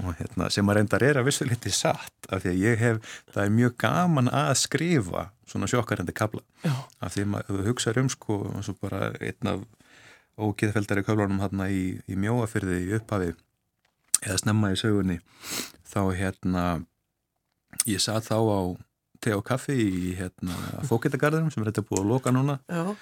og 0.03 0.19
hérna, 0.19 0.51
sem 0.53 0.69
að 0.69 0.77
reyndar 0.77 1.07
er 1.07 1.21
að 1.21 1.29
vissuliti 1.31 1.73
satt 1.73 2.29
af 2.29 2.43
því 2.43 2.51
að 2.53 2.61
ég 2.61 2.83
hef, 2.83 3.15
það 3.33 3.43
er 3.47 3.55
mjög 3.55 3.79
gaman 3.81 4.29
að 4.29 4.53
skrifa 4.61 5.25
svona 5.47 5.69
sjokkarendi 5.71 6.13
kabla 6.15 6.43
af 6.99 7.15
því 7.15 7.25
að 7.39 7.49
þú 7.49 7.65
hugsaður 7.71 8.03
um 8.03 8.11
sko 8.13 8.39
eins 8.51 8.69
og 8.69 8.79
bara 8.83 9.09
einn 9.23 9.53
af 9.55 9.65
ógeðfeldari 10.37 11.01
köflunum 11.07 11.41
hérna 11.41 11.69
í, 11.73 11.97
í 12.05 12.17
mjóafyrði 12.19 12.81
í 12.83 12.95
upphafi 12.99 13.33
eða 14.23 14.39
snemma 14.41 14.73
í 14.73 14.79
sögunni 14.79 15.19
þá 15.87 16.01
hérna 16.17 16.65
ég 17.89 18.01
satt 18.03 18.29
þá 18.29 18.37
á 18.39 18.61
te 19.23 19.33
og 19.33 19.45
kaffi 19.47 19.75
í 19.77 20.11
hérna 20.17 20.55
fókitagarðurum 20.87 21.49
sem 21.53 21.63
er 21.63 21.71
þetta 21.71 21.87
búið 21.87 22.03
að 22.03 22.11
loka 22.11 22.33
núna 22.33 22.59
Já. 22.69 22.93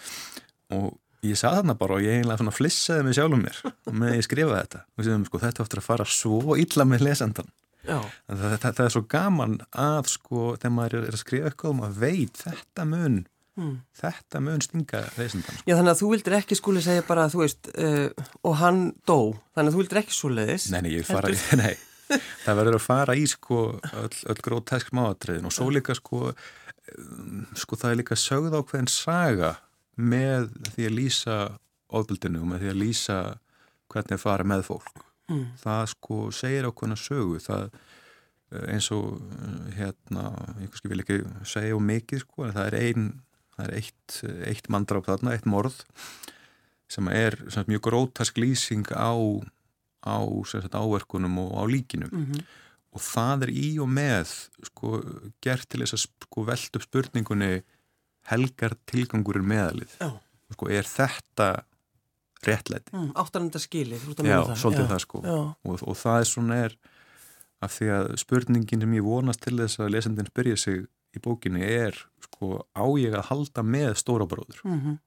og 0.75 0.95
ég 1.25 1.39
satt 1.39 1.60
þarna 1.60 1.75
bara 1.80 1.97
og 1.97 2.06
ég 2.06 2.19
eiginlega 2.19 2.56
flissaði 2.56 3.06
mig 3.08 3.17
sjálfum 3.17 3.43
mér 3.43 3.62
með 3.91 4.10
að 4.12 4.17
ég 4.19 4.28
skrifaði 4.28 4.63
þetta 4.63 4.82
og 4.86 5.08
sem, 5.08 5.28
sko, 5.30 5.43
þetta 5.43 5.65
áttur 5.65 5.82
að 5.82 5.88
fara 5.89 6.10
svo 6.10 6.58
illa 6.62 6.88
með 6.88 7.08
lesendan 7.10 7.51
Já. 7.86 7.99
það, 8.01 8.39
það, 8.41 8.58
það, 8.58 8.75
það 8.80 8.86
er 8.86 8.95
svo 8.95 9.04
gaman 9.15 9.58
að 9.86 10.12
sko 10.15 10.43
þegar 10.58 10.75
maður 10.80 10.99
er 11.01 11.17
að 11.17 11.21
skrifa 11.21 11.51
eitthvað 11.51 11.73
og 11.73 11.80
maður 11.82 11.99
veit 12.06 12.43
þetta 12.45 12.88
mun 12.89 13.19
Mm. 13.55 13.75
þetta 13.95 14.39
mun 14.43 14.61
stinga 14.65 14.99
lesendan 15.15 15.55
sko. 15.55 15.63
Já, 15.69 15.75
þannig 15.77 15.91
að 15.93 15.99
þú 16.01 16.09
vildir 16.11 16.33
ekki 16.41 16.57
skúli 16.59 16.81
segja 16.83 17.05
bara, 17.07 17.29
þú 17.31 17.39
veist, 17.45 17.69
uh, 17.79 18.25
og 18.43 18.55
hann 18.59 18.81
dó, 19.07 19.17
þannig 19.55 19.69
að 19.71 19.75
þú 19.77 19.81
vildir 19.83 19.99
ekki 20.01 20.15
svo 20.17 20.31
leiðis. 20.33 20.65
nei, 20.73 20.81
nei, 20.83 20.91
ég 20.97 21.07
fara 21.07 21.31
nei 21.63 21.75
það 22.45 22.59
verður 22.59 22.75
að 22.77 22.83
fara 22.85 23.15
í 23.17 23.23
sko 23.31 23.61
öll, 24.03 24.17
öll 24.29 24.41
grótesk 24.45 24.91
máatriðin 24.93 25.47
og 25.49 25.55
svo 25.55 25.69
líka 25.73 25.95
sko 25.97 26.27
um, 26.29 27.45
sko 27.57 27.79
það 27.79 27.95
er 27.95 27.99
líka 28.03 28.17
sögð 28.19 28.59
ákveðin 28.59 28.91
saga 28.91 29.55
með 29.95 30.51
því 30.75 30.85
að 30.89 30.95
lýsa 30.99 31.39
ofbildinu 31.95 32.43
og 32.43 32.51
með 32.51 32.65
því 32.65 32.71
að 32.73 32.79
lýsa 32.83 33.17
hvernig 33.89 34.21
fara 34.21 34.43
með 34.47 34.67
fólk 34.67 35.01
Mm. 35.25 35.45
það 35.57 35.87
sko 35.89 36.15
segir 36.37 36.67
ákveðina 36.69 36.95
sögu 37.01 37.39
það 37.41 37.63
eh, 38.53 38.65
eins 38.75 38.91
og 38.93 39.15
eh, 39.25 39.71
hérna, 39.79 40.25
ég 40.61 40.75
vil 40.85 40.99
ekki 41.01 41.15
segja 41.49 41.73
um 41.79 41.87
mikið 41.89 42.21
sko, 42.21 42.43
en 42.45 42.53
það 42.53 42.67
er 42.69 42.75
ein 42.83 43.07
það 43.55 43.65
er 43.67 43.75
eitt, 43.79 44.19
eitt 44.51 44.69
mandráp 44.69 45.07
þarna, 45.07 45.35
eitt 45.35 45.47
morð 45.49 45.81
sem 46.91 47.07
er 47.09 47.37
sem 47.49 47.65
mjög 47.69 47.87
grótask 47.87 48.37
lýsing 48.37 48.85
á 48.93 49.15
á 50.05 50.21
sagt, 50.45 50.75
áverkunum 50.77 51.39
og 51.41 51.57
á 51.57 51.63
líkinum 51.65 52.11
Mm 52.13 52.45
og 52.95 53.03
það 53.03 53.47
er 53.47 53.51
í 53.51 53.69
og 53.83 53.89
með 53.91 54.33
sko, 54.69 54.99
gert 55.43 55.67
til 55.69 55.83
þess 55.83 55.97
að 55.97 56.03
sko, 56.05 56.43
velta 56.47 56.79
upp 56.79 56.85
spurningunni 56.87 57.51
helgar 58.31 58.75
tilgangur 58.89 59.41
meðalið 59.45 59.97
Já. 59.99 60.09
sko, 60.55 60.69
er 60.71 60.87
þetta 60.87 61.49
réttlæti? 62.45 62.93
Mm, 62.95 63.11
áttan 63.19 63.49
þetta 63.49 63.63
skili, 63.63 63.99
Já, 63.99 64.39
svolítið 64.55 64.85
Já. 64.85 64.89
það 64.93 65.01
sko 65.03 65.23
og, 65.25 65.75
og 65.75 65.97
það 65.99 66.19
er 66.21 66.29
svona 66.29 66.59
er 66.67 66.77
af 67.65 67.75
því 67.75 67.91
að 67.97 68.11
spurningin 68.21 68.85
sem 68.85 68.95
ég 68.95 69.05
vonast 69.05 69.43
til 69.43 69.57
þess 69.59 69.81
að 69.81 69.93
lesendin 69.95 70.31
spyrja 70.31 70.59
sig 70.61 70.85
í 71.17 71.23
bókinni 71.23 71.65
er 71.65 71.97
sko 72.23 72.65
á 72.75 72.86
ég 72.99 73.15
að 73.15 73.28
halda 73.32 73.65
með 73.65 73.95
stóra 74.01 74.28
bróður? 74.30 74.62
Mm 74.63 74.97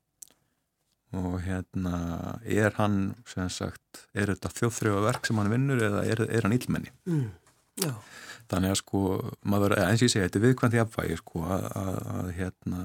og 1.16 1.40
hérna 1.40 2.38
er 2.44 2.74
hann 2.76 3.14
sem 3.28 3.48
sagt, 3.48 4.04
er 4.12 4.28
þetta 4.34 4.52
þjóðþrjóða 4.52 5.04
verk 5.06 5.28
sem 5.28 5.38
hann 5.40 5.52
vinnur 5.52 5.80
eða 5.80 6.04
er, 6.04 6.24
er 6.28 6.44
hann 6.44 6.56
illmenni? 6.56 6.92
Mm. 7.08 7.30
Þannig 8.48 8.74
að 8.74 8.80
sko 8.82 9.02
maður, 9.48 9.76
eða 9.78 9.92
eins 9.92 10.02
og 10.02 10.08
ég 10.08 10.12
segi, 10.12 10.24
þetta 10.26 10.40
er 10.40 10.44
viðkvæmt 10.44 10.76
í 10.76 10.82
afvægi 10.82 11.18
sko 11.20 11.44
að, 11.46 11.68
að, 11.80 12.00
að 12.14 12.32
hérna 12.36 12.82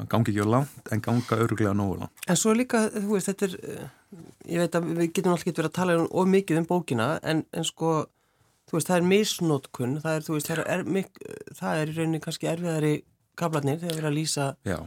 að 0.00 0.08
gangi 0.12 0.32
ekki 0.32 0.44
á 0.44 0.54
langt 0.54 0.92
en 0.94 1.04
ganga 1.04 1.38
öruglega 1.44 1.74
nógu 1.76 1.98
langt. 2.00 2.24
En 2.26 2.38
svo 2.40 2.54
líka, 2.56 2.86
þú 2.94 3.12
veist, 3.12 3.28
þetta 3.28 3.48
er, 3.48 3.56
eh, 3.60 4.16
ég 4.54 4.64
veit 4.64 4.78
að 4.78 4.88
við 4.96 5.12
getum 5.12 5.34
alltaf 5.34 5.48
getur 5.48 5.62
verið 5.62 5.72
að 5.72 5.78
tala 5.78 5.98
um 6.00 6.08
of 6.08 6.30
mikið 6.32 6.62
um 6.62 6.68
bókina, 6.70 7.08
en, 7.28 7.44
en 7.52 7.68
sko, 7.68 7.92
þú 8.68 8.78
veist, 8.78 8.90
það 8.90 8.98
er 8.98 9.08
misnótkun, 9.12 9.96
það 10.02 10.18
er, 10.18 10.26
þú 10.26 10.36
veist, 10.36 10.50
það 10.50 10.62
er, 10.74 10.84
mik, 10.98 11.22
það 11.58 11.80
er 11.80 11.92
í 11.92 11.96
rauninni 11.98 12.22
kannski 12.24 12.50
erfiðari 12.52 12.92
kablarnir 13.38 13.80
þegar 13.80 13.96
við 13.96 14.02
erum 14.02 14.12
að 14.12 14.18
lýsa, 14.18 14.46
Já, 14.68 14.78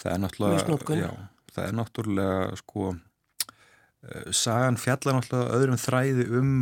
það 0.00 0.12
er 0.12 0.22
náttúrulega 0.24 1.00
já, 1.00 1.10
það 1.54 1.66
er 1.66 1.76
náttúrulega 1.80 2.60
sko 2.60 2.88
uh, 2.92 4.30
sagan 4.34 4.80
fjallar 4.80 5.18
náttúrulega 5.18 5.60
öðrum 5.60 5.80
þræði 5.80 6.26
um 6.40 6.54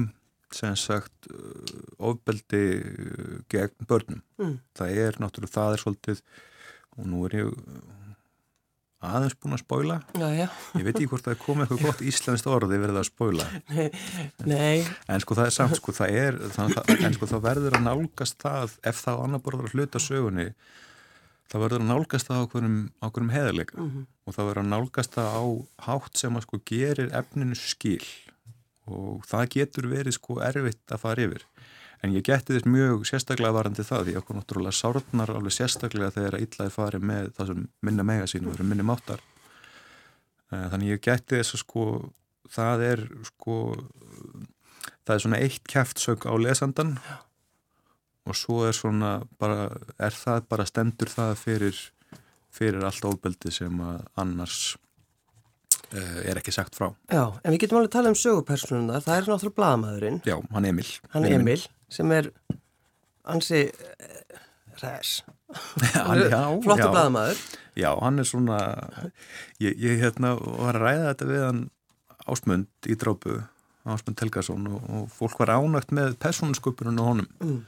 sem 0.53 0.77
sagt 0.77 1.31
uh, 1.33 1.83
ofbeldi 2.11 2.64
uh, 2.81 3.37
gegn 3.53 3.88
börnum. 3.88 4.23
Mm, 4.40 4.59
það 4.79 5.03
er 5.07 5.21
náttúrulega, 5.23 5.57
það 5.57 5.77
er 5.77 5.85
svolítið 5.85 6.25
og 6.99 7.09
nú 7.09 7.25
er 7.27 7.38
ég 7.40 7.53
aðeins 9.08 9.34
búin 9.42 9.56
að 9.56 9.62
spóila. 9.62 9.96
Ég 10.18 10.86
veit 10.86 10.92
ekki 10.94 11.08
hvort 11.10 11.26
það 11.26 11.34
er 11.34 11.40
komið 11.42 11.64
eitthvað 11.64 11.82
gott 11.88 12.04
íslenskt 12.12 12.50
orði 12.50 12.78
verið 12.82 13.00
að 13.00 13.08
spóila. 13.08 13.48
En 14.46 15.24
sko 15.24 15.38
það 15.38 15.48
er 15.48 15.56
samt, 15.56 15.76
sko 15.78 15.96
það 15.96 16.16
er 16.22 16.38
það, 16.54 16.78
en 16.98 17.18
sko 17.18 17.28
það 17.32 17.44
verður 17.48 17.78
að 17.78 17.84
nálgast 17.88 18.38
það 18.42 18.78
ef 18.92 19.02
það 19.02 19.26
annar 19.26 19.44
borður 19.44 19.68
að 19.70 19.76
hluta 19.76 20.02
sögunni 20.02 20.48
það 21.52 21.64
verður 21.66 21.82
að 21.82 21.90
nálgast 21.90 22.28
það 22.30 22.42
á 22.42 22.48
hverjum 23.12 23.32
heðarleika 23.32 23.76
mm, 23.76 24.04
og 24.24 24.36
það 24.36 24.46
verður 24.48 24.62
að 24.62 24.70
nálgast 24.72 25.16
það 25.18 25.34
á 25.36 25.42
hátt 25.88 26.20
sem 26.20 26.38
að 26.38 26.46
sko 26.46 26.60
gerir 26.70 27.12
efninu 27.18 27.58
skil. 27.58 28.04
Og 28.88 29.22
það 29.28 29.50
getur 29.56 29.88
verið 29.92 30.16
sko 30.16 30.40
erfitt 30.42 30.94
að 30.94 31.02
fara 31.04 31.26
yfir 31.26 31.44
en 32.02 32.14
ég 32.16 32.24
geti 32.26 32.56
þess 32.56 32.66
mjög 32.66 33.04
sérstaklega 33.06 33.54
varandi 33.54 33.84
það 33.86 34.08
því 34.08 34.16
okkur 34.20 34.38
náttúrulega 34.38 34.78
sárnar 34.78 35.34
alveg 35.36 35.54
sérstaklega 35.54 36.14
þegar 36.16 36.38
að 36.38 36.46
illaði 36.48 36.74
fari 36.74 37.02
með 37.02 37.28
það 37.36 37.52
sem 37.52 37.68
minna 37.82 38.06
mega 38.06 38.26
sín 38.30 38.46
og 38.48 38.56
verður 38.56 38.70
minni 38.72 38.86
máttar 38.86 39.22
Eh, 40.52 40.68
þannig 40.72 40.96
ég 40.96 41.02
geti 41.06 41.38
þess 41.38 41.56
að 41.56 41.62
sko 41.62 41.84
það 42.52 42.82
er 42.90 43.02
sko 43.30 43.56
það 45.06 45.14
er 45.14 45.22
svona 45.24 45.40
eitt 45.40 45.68
kæftsög 45.70 46.26
á 46.28 46.34
lesandan 46.36 46.96
og 48.28 48.36
svo 48.38 48.60
er 48.68 48.76
svona 48.76 49.14
bara, 49.40 49.70
er 49.98 50.14
það 50.14 50.44
bara 50.52 50.66
stendur 50.68 51.10
það 51.10 51.32
fyrir, 51.40 51.80
fyrir 52.52 52.84
allt 52.86 53.08
ofbeldi 53.08 53.50
sem 53.54 53.80
að 53.82 54.04
annars 54.20 54.58
uh, 55.96 56.20
er 56.22 56.38
ekki 56.38 56.54
sagt 56.54 56.76
frá. 56.78 56.92
já, 57.10 57.24
en 57.42 57.54
við 57.54 57.64
getum 57.64 57.80
alveg 57.80 57.90
að 57.90 57.96
tala 57.96 58.12
um 58.12 58.18
sögupersonuna, 58.20 59.00
það 59.02 59.16
er 59.16 59.30
náttúrulega 59.32 59.58
blaðamæðurinn, 59.58 60.20
Já, 60.28 60.36
hann 60.52 60.68
Emil. 60.68 60.86
hann 61.16 61.26
minn. 61.26 61.40
Emil, 61.40 61.64
sem 61.92 62.12
er 62.16 62.31
ansi 63.28 63.66
ræs, 64.83 65.20
flottu 65.52 66.88
já, 66.88 66.90
blaðamæður, 66.90 67.42
Já, 67.78 67.88
hann 68.02 68.20
er 68.20 68.28
svona, 68.28 68.59
ég, 69.62 69.76
ég 69.81 70.02
hérna 70.02 70.35
var 70.37 70.76
að 70.76 70.83
ræða 70.83 71.09
þetta 71.12 71.28
við 71.31 71.42
hann 71.46 71.62
Ásmund 72.22 72.87
í 72.87 72.94
drópu, 73.00 73.38
Ásmund 73.88 74.20
Helgason 74.22 74.68
og, 74.70 74.83
og 74.92 75.07
fólk 75.11 75.40
var 75.40 75.55
ánægt 75.57 75.94
með 75.96 76.18
persónusköpunum 76.22 77.00
og 77.02 77.09
honum. 77.09 77.31
mm, 77.40 77.59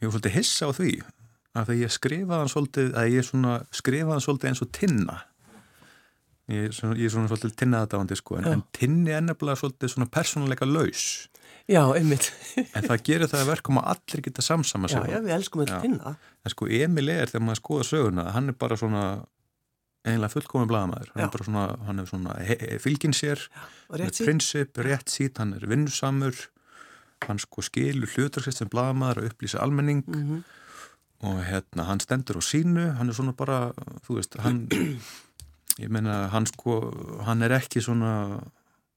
Ég 0.00 0.08
var 0.08 0.16
svolítið 0.16 0.36
hissa 0.36 0.68
á 0.68 0.72
því 0.76 0.90
að 1.60 1.72
ég 1.80 1.92
skrifaði 1.92 2.40
hann 2.42 2.52
svolítið, 2.52 2.92
að 2.96 3.14
ég 3.14 4.10
hann 4.10 4.24
svolítið 4.24 4.50
eins 4.50 4.62
og 4.64 4.70
tinna. 4.76 5.16
Ég, 6.50 6.68
er 6.68 6.74
svona, 6.74 6.98
svona 7.14 7.30
svolítið 7.30 7.56
tinnaðadáandi 7.62 8.18
sko, 8.18 8.38
en, 8.40 8.48
en 8.50 8.62
tinni 8.74 9.14
er 9.14 9.22
nefnilega 9.24 9.60
svolítið 9.60 9.92
svona 9.94 10.10
persónuleika 10.10 10.68
laus. 10.68 11.04
Já, 11.70 11.82
einmitt, 11.96 12.30
En 12.76 12.86
það 12.88 13.02
gerir 13.06 13.30
það 13.30 13.42
að 13.44 13.50
verkum 13.54 13.78
að 13.80 13.90
allir 13.94 14.22
geta 14.26 14.42
samsama 14.44 14.90
já, 14.90 14.96
sig. 14.98 15.12
já, 15.14 15.20
við 15.26 15.34
elskum 15.38 15.62
Já. 15.62 15.66
þetta 15.68 15.82
finna, 15.86 16.14
En 16.44 16.54
sko 16.54 16.68
Emil 16.80 17.08
er 17.14 17.30
þegar 17.30 17.44
maður 17.46 17.60
skoða 17.62 17.86
söguna, 17.90 18.24
hann 18.34 18.48
er 18.52 18.56
bara 18.58 18.78
svona 18.80 19.04
eiginlega 20.00 20.32
fullkomið 20.32 20.70
blaðamæður. 20.70 21.08
Hann 21.12 21.20
Já. 21.20 21.26
er 21.26 21.32
bara 21.34 21.44
svona, 21.44 21.64
hann 21.86 21.98
er 22.00 22.06
svona 22.08 22.36
he- 22.48 22.56
he- 22.62 22.78
fylginn 22.80 23.12
sér, 23.16 23.42
og 23.90 23.98
rétt 24.00 24.16
síðan, 24.16 24.26
prinsip, 24.30 24.78
rétt 24.86 25.12
sít, 25.12 25.36
hann 25.42 25.52
er 25.58 25.66
vinnusamur, 25.68 26.38
hann 27.26 27.38
sko 27.42 27.60
skilur 27.66 28.08
hlutarsett 28.14 28.56
sem 28.56 28.70
blaðamæður 28.72 29.20
að 29.24 29.28
upplýsa 29.34 29.60
almenning 29.60 30.04
mm 30.08 30.40
og 31.20 31.36
hérna 31.44 31.84
hann 31.84 32.00
stendur 32.00 32.38
á 32.40 32.42
sínu, 32.42 32.94
hann 32.96 33.10
er 33.12 33.12
svona 33.12 33.34
bara, 33.36 33.74
þú 34.06 34.14
veist, 34.16 34.38
hann, 34.40 34.62
ég 35.84 35.90
meina 35.92 36.30
hann 36.32 36.46
sko, 36.48 36.78
hann 37.26 37.44
er 37.44 37.52
ekki 37.58 37.82
svona, 37.84 38.40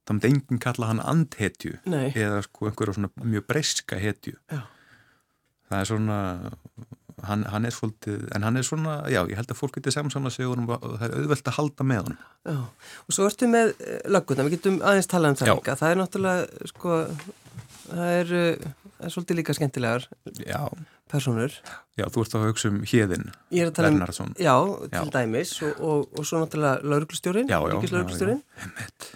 það 0.04 0.18
myndi 0.18 0.32
enginn 0.32 0.62
kalla 0.64 0.90
hann 0.92 1.02
andhetju 1.04 1.78
nei, 1.90 2.10
eða 2.12 2.42
sko 2.46 2.70
einhverja 2.70 2.98
svona 2.98 3.12
mjög 3.24 3.46
breyska 3.50 4.00
hetju. 4.02 4.36
Já. 4.52 4.64
Það 5.70 5.80
er 5.80 5.90
svona, 5.90 6.18
hann, 7.28 7.46
hann 7.50 7.66
er 7.66 7.74
svolítið, 7.74 8.26
en 8.36 8.46
hann 8.46 8.60
er 8.60 8.66
svona, 8.68 8.98
já, 9.12 9.22
ég 9.32 9.40
held 9.40 9.54
að 9.54 9.60
fólk 9.60 9.78
getur 9.78 9.96
samsamna 9.96 10.32
sig 10.34 10.50
og 10.50 10.60
það 10.68 11.06
er 11.08 11.16
auðvelt 11.22 11.50
að 11.50 11.58
halda 11.58 11.88
með 11.88 12.10
hann. 12.10 12.20
Já, 12.50 12.58
og 13.08 13.16
svo 13.16 13.30
ertu 13.30 13.50
með 13.50 13.72
uh, 13.78 13.96
lögguna, 14.14 14.48
við 14.48 14.58
getum 14.58 14.82
aðeins 14.84 15.10
talað 15.12 15.34
um 15.34 15.40
það 15.40 15.54
líka, 15.54 15.78
það 15.80 15.94
er 15.96 16.02
náttúrulega, 16.02 16.68
sko, 16.74 17.00
það 17.88 18.12
er, 18.20 18.36
uh, 18.42 18.76
það 19.00 19.08
er 19.08 19.16
svolítið 19.16 19.40
líka 19.40 19.58
skemmtilegar 19.58 20.08
Já, 20.44 20.62
personur. 21.14 21.58
já, 21.98 22.06
þú 22.12 22.28
ert 22.28 22.38
að 22.38 22.48
hugsa 22.52 22.74
um 22.74 22.80
að 22.84 23.74
tala 23.80 23.96
um, 23.96 24.38
já, 24.38 24.56
til 25.00 25.16
dæmis, 25.16 25.58
og, 25.64 25.84
og, 25.90 26.08
og 26.20 26.28
svo 26.30 26.44
náttúrulega 26.44 26.86
lauruglustjórin, 26.86 27.50
ríkislauruglustjórin. 27.50 28.46
Einmitt. 28.62 29.14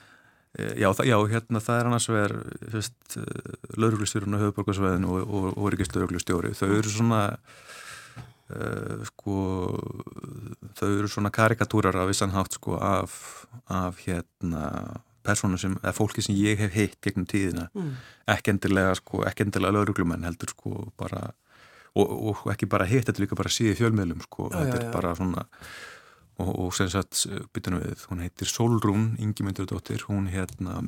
Eh, 0.57 0.73
Já, 0.81 0.89
það, 0.89 1.09
já, 1.11 1.17
hérna 1.33 1.61
það 1.63 1.79
er 1.79 1.89
annars 1.91 2.09
vegar 2.09 2.35
á 4.37 4.43
höfuborgarsveðinu 4.43 5.09
og, 5.13 5.25
og, 5.27 5.49
og 5.53 5.73
ríkislauruglustjóri. 5.73 6.53
Þau 6.57 6.69
eru 6.69 6.93
svona 6.93 7.23
uh, 7.37 9.03
sko 9.11 9.35
þau 10.77 10.87
eru 10.89 11.11
svona 11.11 11.33
karikatúrar 11.33 11.99
af 12.01 12.09
vissan 12.09 12.33
hátt 12.33 12.57
sko 12.57 12.77
af, 12.81 13.45
af 13.69 14.01
hérna 14.05 15.01
persónu 15.27 15.59
sem, 15.59 15.75
eða 15.83 15.95
fólki 15.95 16.23
sem 16.23 16.37
ég 16.37 16.61
hef 16.61 16.77
hitt 16.77 16.95
gegnum 17.03 17.27
tíðina, 17.29 17.67
mm. 17.75 17.91
ekki 18.31 18.53
endilega 18.53 18.95
sko, 18.99 19.25
ekki 19.27 19.45
endilega 19.47 19.75
lauruglumenn 19.75 20.25
heldur 20.27 20.53
sko 20.53 20.87
bara, 20.99 21.33
og, 21.97 22.13
og 22.31 22.45
ekki 22.53 22.69
bara 22.71 22.87
hitt, 22.87 23.07
þetta 23.09 23.19
er 23.19 23.25
líka 23.25 23.39
bara 23.39 23.51
síði 23.51 23.75
fjölmiðlum 23.81 24.23
sko, 24.23 24.47
já, 24.51 24.61
þetta 24.61 24.79
er 24.79 24.85
já. 24.87 24.91
bara 24.95 25.13
svona 25.19 25.45
og, 26.37 26.51
og 26.53 26.71
sem 26.77 26.89
sagt, 26.91 27.25
byttunum 27.53 27.83
við, 27.83 28.05
hún 28.11 28.23
heitir 28.25 28.49
Solrún 28.49 29.11
Ingimundurdóttir, 29.21 30.05
hún 30.09 30.29
hérna 30.31 30.83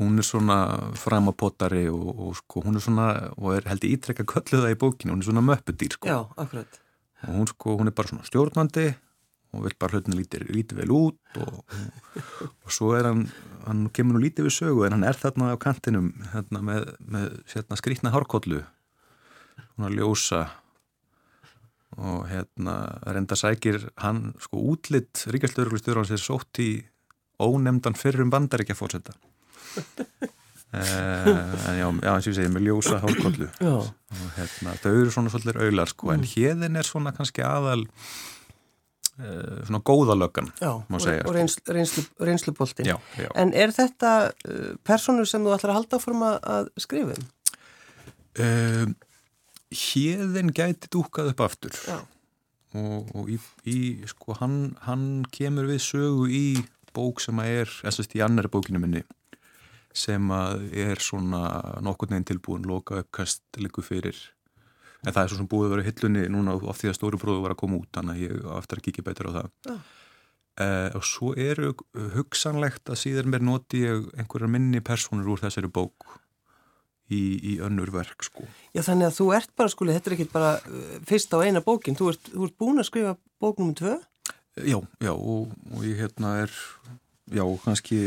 hún 0.00 0.18
er 0.18 0.26
svona 0.26 0.58
framapottari 0.98 1.86
og, 1.90 2.08
og 2.18 2.36
sko 2.40 2.64
hún 2.64 2.78
er 2.78 2.82
svona, 2.82 3.08
og 3.38 3.54
er 3.54 3.68
held 3.70 3.86
í 3.86 3.92
ítrekka 3.94 4.26
kölluða 4.26 4.72
í 4.74 4.78
bókinu, 4.78 5.14
hún 5.14 5.22
er 5.22 5.28
svona 5.28 5.44
möppudýr 5.46 5.94
sko. 5.94 6.10
Já, 6.10 6.18
akkurat. 6.40 6.80
Og 7.24 7.38
hún 7.38 7.50
sko, 7.50 7.76
hún 7.78 7.90
er 7.90 7.94
bara 7.96 8.10
svona 8.10 8.26
stjórnandi 8.26 8.88
og 9.54 9.62
vil 9.68 9.76
bara 9.78 9.94
hlutinu 9.94 10.18
lítið, 10.18 10.48
lítið 10.50 10.80
vel 10.82 10.92
út 10.94 11.38
og, 11.38 11.76
og 12.66 12.74
svo 12.74 12.90
er 12.98 13.06
hann, 13.06 13.24
hann 13.68 13.84
kemur 13.94 14.16
nú 14.16 14.24
lítið 14.24 14.48
við 14.48 14.56
sögu 14.56 14.82
en 14.86 14.96
hann 14.96 15.06
er 15.06 15.18
þarna 15.18 15.52
á 15.54 15.56
kantinum 15.62 16.10
hérna, 16.32 16.62
með, 16.66 16.88
með 16.98 17.28
hérna, 17.52 17.78
skrítna 17.78 18.10
hárkollu, 18.14 18.64
svona 19.62 19.92
ljósa 19.94 20.42
og 21.98 22.24
hérna 22.30 22.76
reynda 23.06 23.36
sækir 23.38 23.88
hann 24.02 24.32
sko 24.42 24.62
útlitt 24.74 25.26
ríkjastlauruglustjóður 25.30 26.02
hann 26.02 26.10
sér 26.10 26.22
sótt 26.22 26.62
í 26.62 26.70
ónemdan 27.42 27.98
fyrrum 27.98 28.32
bandaríkja 28.32 28.78
fórsetta 28.78 29.14
Uh, 30.74 31.68
en 31.70 31.76
já, 31.78 31.86
já, 32.02 32.10
eins 32.10 32.26
og 32.26 32.32
ég 32.32 32.36
segi, 32.40 32.50
með 32.50 32.64
ljósa 32.66 32.96
hálkollu 32.98 33.46
og 33.70 33.90
hérna, 34.34 34.72
þau 34.82 34.90
eru 34.90 35.12
svona 35.14 35.30
svolítið 35.30 35.60
auðlar 35.62 35.90
sko, 35.92 36.08
en 36.10 36.24
mm. 36.24 36.30
hérðin 36.32 36.78
er 36.80 36.88
svona 36.88 37.12
kannski 37.14 37.44
aðal 37.46 37.84
uh, 37.84 39.60
svona 39.68 39.80
góðalöggan 39.86 40.50
má 40.90 40.98
segja. 40.98 41.22
Og, 41.22 41.30
og 41.30 41.36
reynslu, 41.36 41.62
reynslu, 41.76 42.04
reynsluboltin. 42.26 42.90
Já, 42.90 42.96
já. 43.20 43.28
En 43.38 43.54
er 43.54 43.74
þetta 43.76 44.12
uh, 44.34 44.74
personur 44.86 45.30
sem 45.30 45.46
þú 45.46 45.54
ætlar 45.54 45.76
að 45.76 45.80
halda 45.80 46.00
áfram 46.00 46.26
að, 46.26 46.72
skrifa 46.82 47.14
um? 47.14 47.28
Hérðin 49.72 50.52
gæti 50.54 50.90
dúkað 50.92 51.32
upp 51.32 51.44
aftur. 51.46 51.80
Og, 52.74 53.10
og 53.14 53.28
í, 53.30 53.38
í 53.70 53.78
sko, 54.10 54.34
hann, 54.40 54.74
hann 54.84 55.24
kemur 55.34 55.68
við 55.70 55.82
sögu 55.86 56.28
í 56.28 56.46
bók 56.94 57.22
sem 57.22 57.38
að 57.42 57.60
er, 57.60 57.76
þess 57.82 58.02
að 58.02 58.16
í 58.18 58.24
annari 58.24 58.50
bókinu 58.50 58.82
minni 58.82 59.04
sem 59.94 60.30
að 60.34 60.64
er 60.74 61.02
svona 61.02 61.44
nokkur 61.84 62.10
neginn 62.10 62.26
tilbúin 62.32 62.66
loka 62.66 62.98
uppkast 63.04 63.44
líku 63.62 63.84
fyrir. 63.86 64.16
En 65.04 65.12
það 65.12 65.20
er 65.22 65.30
svo 65.30 65.38
sem 65.38 65.50
búið 65.50 65.68
að 65.68 65.74
vera 65.74 65.84
hillunni 65.88 66.24
núna 66.32 66.56
af 66.56 66.80
því 66.80 66.90
að 66.90 66.96
stóru 66.98 67.20
bróðu 67.20 67.44
var 67.44 67.54
að 67.54 67.60
koma 67.60 67.78
út 67.78 67.90
þannig 67.94 68.16
að 68.16 68.24
ég 68.24 68.48
aftur 68.56 68.80
að 68.80 68.86
kíkja 68.88 69.06
betur 69.06 69.30
á 69.30 69.32
það. 69.36 69.52
Oh. 69.70 69.84
uh, 70.64 70.88
og 70.98 71.06
svo 71.06 71.30
eru 71.38 71.70
hugsanlegt 72.16 72.90
að 72.90 73.00
síðan 73.04 73.30
mér 73.30 73.46
noti 73.46 73.84
ég 73.84 74.08
einhverjar 74.18 74.50
minni 74.50 74.82
personur 74.84 75.30
úr 75.36 75.44
þessari 75.44 75.70
bók 75.70 76.08
í, 77.12 77.22
í 77.54 77.54
önnur 77.64 77.92
verk 77.94 78.24
sko. 78.26 78.46
Já 78.76 78.82
þannig 78.86 79.10
að 79.10 79.18
þú 79.18 79.28
ert 79.36 79.54
bara 79.58 79.72
skuli, 79.72 79.94
þetta 79.96 80.10
er 80.10 80.16
ekki 80.18 80.30
bara 80.32 80.56
uh, 80.60 80.98
fyrst 81.08 81.34
á 81.36 81.38
eina 81.44 81.64
bókin, 81.64 81.98
þú 81.98 82.12
ert, 82.14 82.32
þú 82.32 82.48
ert 82.48 82.58
búin 82.60 82.82
að 82.82 82.90
skrifa 82.90 83.16
bóknum 83.42 83.72
um 83.72 83.78
tvö? 83.78 83.96
Já, 84.54 84.78
já 85.02 85.12
og, 85.12 85.50
og 85.74 85.82
ég 85.82 85.98
hérna 85.98 86.36
er 86.44 86.52
já, 87.32 87.44
kannski 87.64 87.98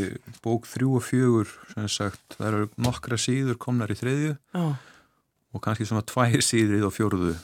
bók 0.44 0.66
þrjú 0.68 0.96
og 0.98 1.04
fjögur 1.04 1.52
sem 1.74 1.88
sagt, 1.90 2.38
það 2.38 2.48
eru 2.48 2.68
nokkra 2.80 3.18
síður 3.20 3.58
komnar 3.60 3.92
í 3.92 3.98
þriðju 3.98 4.34
oh. 4.58 4.74
og 5.54 5.62
kannski 5.64 5.88
svona 5.88 6.06
tvær 6.06 6.42
síður 6.44 6.78
í 6.78 6.82
þá 6.84 6.90
fjóruðu 6.94 7.36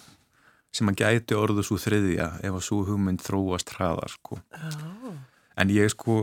sem 0.74 0.90
að 0.90 1.02
gæti 1.04 1.38
orðu 1.38 1.64
svo 1.66 1.78
þriðja 1.78 2.30
ef 2.42 2.56
að 2.56 2.66
svo 2.66 2.80
hugmynd 2.88 3.22
þróast 3.22 3.74
hraðar 3.76 4.14
sko. 4.14 4.40
oh. 4.54 5.18
en 5.60 5.74
ég 5.74 5.90
sko 5.92 6.22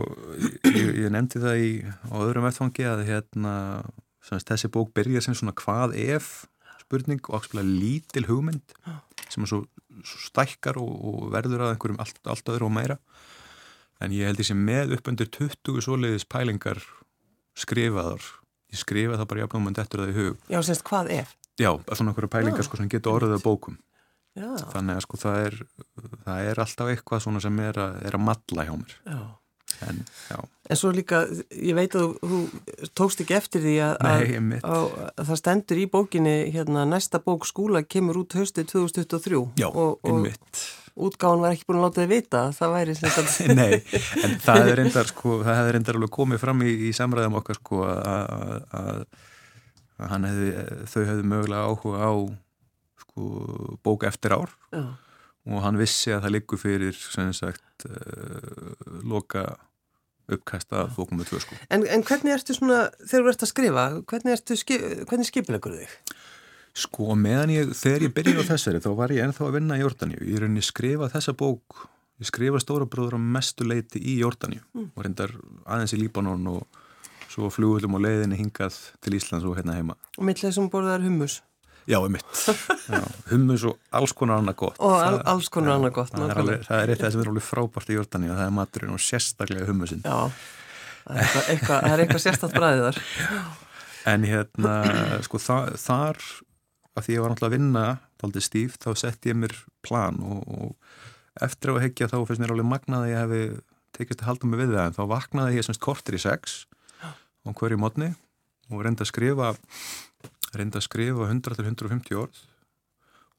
ég, 0.68 0.90
ég 1.04 1.12
nefndi 1.12 1.42
það 1.42 1.62
í 1.62 1.72
á 1.86 2.14
öðrum 2.20 2.48
vettfangi 2.48 2.88
að 2.88 3.06
hérna 3.08 3.54
þessi 4.22 4.70
bók 4.72 4.92
byrjar 4.96 5.24
sem 5.24 5.36
svona 5.36 5.54
hvað 5.58 5.96
ef 5.98 6.32
spurning 6.82 7.22
og 7.28 7.40
ákveðlega 7.40 7.78
lítil 7.80 8.26
hugmynd 8.28 8.74
sem 9.32 9.44
að 9.44 9.52
svo, 9.52 9.60
svo 10.04 10.20
stækkar 10.28 10.78
og, 10.80 10.90
og 10.92 11.30
verður 11.32 11.66
að 11.66 11.74
einhverjum 11.74 12.02
allt, 12.02 12.20
allt 12.28 12.52
öðru 12.52 12.68
og 12.68 12.74
meira. 12.74 12.98
En 14.02 14.12
ég 14.14 14.28
held 14.28 14.40
því 14.40 14.48
sem 14.50 14.64
með 14.66 14.96
upp 14.98 15.08
undir 15.12 15.30
20 15.32 15.84
svoleiðis 15.86 16.26
pælingar 16.28 16.82
skrifaðar. 17.58 18.24
Ég 18.72 18.80
skrifa 18.80 19.18
það 19.20 19.30
bara 19.30 19.44
jafnum 19.44 19.70
en 19.70 19.78
þetta 19.78 19.96
er 19.98 20.02
það 20.02 20.12
í 20.12 20.18
hug. 20.18 20.44
Já, 20.52 20.58
semst 20.66 20.84
hvað 20.88 21.12
er? 21.20 21.32
Já, 21.60 21.70
svona 21.92 22.12
okkur 22.12 22.28
pælingar 22.32 22.66
sko, 22.66 22.80
sem 22.80 22.90
getur 22.92 23.18
orðið 23.18 23.38
af 23.38 23.46
bókum. 23.46 23.78
Já. 24.32 24.48
þannig 24.72 24.96
að 24.96 25.02
sko 25.04 25.18
það 25.20 25.38
er 25.44 25.56
það 26.24 26.46
er 26.48 26.60
alltaf 26.62 26.88
eitthvað 26.88 27.20
svona 27.20 27.40
sem 27.44 27.58
er 27.60 27.78
að, 27.82 27.98
er 28.08 28.14
að 28.16 28.22
matla 28.24 28.64
hjá 28.64 28.70
mér. 28.80 28.94
Já 29.04 29.18
En, 29.88 30.02
en 30.70 30.78
svo 30.78 30.92
líka, 30.94 31.24
ég 31.56 31.76
veit 31.78 31.96
að 31.98 32.14
þú 32.20 32.42
tókst 32.98 33.24
ekki 33.24 33.36
eftir 33.38 33.64
því 33.64 33.78
að, 33.86 33.96
Nei, 34.06 34.58
að, 34.60 34.68
að, 34.74 34.86
að 35.10 35.30
það 35.30 35.40
stendur 35.42 35.82
í 35.82 35.88
bókinni 35.90 36.36
hérna 36.54 36.84
næsta 36.88 37.22
bók 37.24 37.48
skúla 37.48 37.82
kemur 37.82 38.22
út 38.22 38.38
höstið 38.38 38.70
2023 38.74 39.42
Já, 39.60 39.68
og, 39.68 39.98
og 40.06 40.30
útgáðan 40.92 41.42
var 41.44 41.54
ekki 41.54 41.66
búin 41.68 41.80
að 41.80 41.86
láta 41.86 42.02
þið 42.02 42.10
vita 42.12 42.42
það 42.56 42.74
væri 42.76 42.96
sem 42.98 43.54
Nei, 43.60 43.72
en 44.24 44.38
það 44.42 44.60
hefði 44.60 44.78
reyndar, 44.80 45.10
sko, 45.10 45.36
reyndar 45.46 45.98
alveg 45.98 46.14
komið 46.18 46.42
fram 46.42 46.64
í, 46.66 46.72
í 46.88 46.92
samræðum 46.96 47.38
okkar 47.40 47.60
sko, 47.60 47.82
að 47.88 49.04
þau 50.02 51.02
hefði 51.06 51.24
mögulega 51.24 51.64
áhuga 51.68 52.10
á 52.10 52.12
sko, 53.04 53.30
bók 53.84 54.06
eftir 54.08 54.36
ár. 54.36 54.52
Já. 54.72 54.84
og 55.42 55.64
hann 55.64 55.80
vissi 55.80 56.12
að 56.14 56.22
það 56.26 56.34
liggur 56.36 56.60
fyrir 56.60 56.94
sem 56.94 57.32
sagt 57.34 57.86
uh, 57.88 58.74
loka 59.02 59.48
uppkæsta 60.30 60.86
bókum 60.96 61.20
með 61.20 61.32
tvö 61.32 61.40
sko. 61.44 61.58
En, 61.72 61.86
en 61.86 62.04
hvernig 62.06 62.34
ertu 62.36 62.56
svona, 62.56 62.84
þegar 63.02 63.24
þú 63.24 63.32
ert 63.32 63.46
að 63.46 63.50
skrifa 63.50 63.86
hvernig, 64.10 64.42
skip, 64.60 64.84
hvernig 65.10 65.28
skipilegur 65.28 65.78
þig? 65.80 65.96
Sko 66.82 67.16
meðan 67.18 67.52
ég, 67.52 67.72
þegar 67.76 68.06
ég 68.06 68.14
byrjaði 68.16 68.44
á 68.46 68.50
þessari 68.52 68.82
þá 68.84 68.90
var 68.96 69.12
ég 69.12 69.26
ennþá 69.26 69.48
að 69.48 69.56
vinna 69.58 69.76
í 69.76 69.82
Jórdaníu 69.82 70.22
ég 70.24 70.40
reyni 70.40 70.64
skrifa 70.64 71.10
þessa 71.12 71.34
bók 71.36 71.82
ég 72.22 72.30
skrifa 72.30 72.62
Stóra 72.62 72.88
bróður 72.88 73.18
á 73.18 73.20
mestu 73.20 73.66
leiti 73.66 74.00
í 74.00 74.18
Jórdaníu 74.22 74.62
mm. 74.72 74.88
og 74.94 75.04
reyndar 75.04 75.34
aðeins 75.66 75.92
í 75.96 76.00
Líbanon 76.00 76.48
og 76.54 76.80
svo 77.32 77.50
flugullum 77.52 77.98
og 77.98 78.04
leiðinni 78.06 78.38
hingað 78.40 78.78
til 79.04 79.16
Íslands 79.18 79.44
og 79.48 79.58
hérna 79.58 79.76
heima 79.76 79.98
Og 80.16 80.24
mitt 80.28 80.40
leið 80.44 80.56
sem 80.56 80.70
borðar 80.72 81.04
hummus 81.04 81.40
Já, 81.90 81.98
mitt, 82.12 82.42
Já, 82.86 83.02
hummus 83.32 83.64
og 83.66 83.78
alls 83.98 84.14
konar 84.14 84.38
annað 84.42 84.58
gott. 84.62 84.78
Og 84.82 84.94
al, 84.96 85.18
alls 85.32 85.50
konar 85.52 85.76
annað 85.78 85.96
gott 85.98 86.12
það, 86.14 86.32
það, 86.36 86.52
er, 86.54 86.62
það 86.68 86.82
er 86.82 86.92
eitt 86.92 87.00
af 87.00 87.04
það 87.06 87.14
sem 87.16 87.24
er 87.24 87.32
alveg 87.32 87.46
frábært 87.48 87.90
í 87.90 87.96
Jórdaníu 87.98 88.30
og 88.30 88.38
það 88.38 88.46
er 88.46 88.54
maturinn 88.58 88.94
og 88.94 89.02
sérstaklega 89.02 89.68
hummusin 89.70 90.04
Já, 90.06 90.18
það 91.02 91.16
er 91.16 91.20
eitthvað, 91.22 91.50
eitthvað, 91.56 92.04
eitthvað 92.04 92.24
sérstaklega 92.26 92.62
bræðið 92.62 92.86
þar. 92.86 93.02
En 94.12 94.26
hérna, 94.26 94.76
sko, 95.26 95.42
þar, 95.42 95.76
þar 95.78 96.22
að 96.92 97.06
því 97.06 97.16
ég 97.16 97.24
var 97.24 97.32
náttúrulega 97.32 97.52
að 97.52 97.56
vinna 97.58 97.84
aldrei 98.22 98.44
stíf, 98.44 98.78
þá 98.82 98.90
sett 98.98 99.26
ég 99.26 99.38
mér 99.38 99.54
plan 99.82 100.18
og, 100.22 100.42
og 100.46 101.42
eftir 101.42 101.72
að 101.72 101.82
hekja 101.86 102.10
þá 102.12 102.18
finnst 102.28 102.42
mér 102.42 102.54
alveg 102.54 102.68
magnað 102.68 103.06
að 103.06 103.10
ég 103.10 103.22
hefði 103.22 103.42
tekist 103.96 104.22
að 104.22 104.28
halda 104.30 104.48
mig 104.48 104.60
við 104.62 104.74
það, 104.76 104.84
en 104.86 104.96
þá 104.96 105.02
vaknaði 105.10 105.58
ég 105.58 105.66
semst 105.66 105.82
kortir 105.82 106.16
í 106.16 106.22
sex 106.22 106.60
á 107.02 107.50
hverju 107.50 107.80
mótni 107.80 108.12
og 108.70 108.84
reynda 108.84 109.04
að 109.04 109.10
skrifa 109.10 109.50
reynda 110.56 110.80
að 110.80 110.86
skrifa 110.88 111.28
100-150 111.28 112.18
orð. 112.18 112.42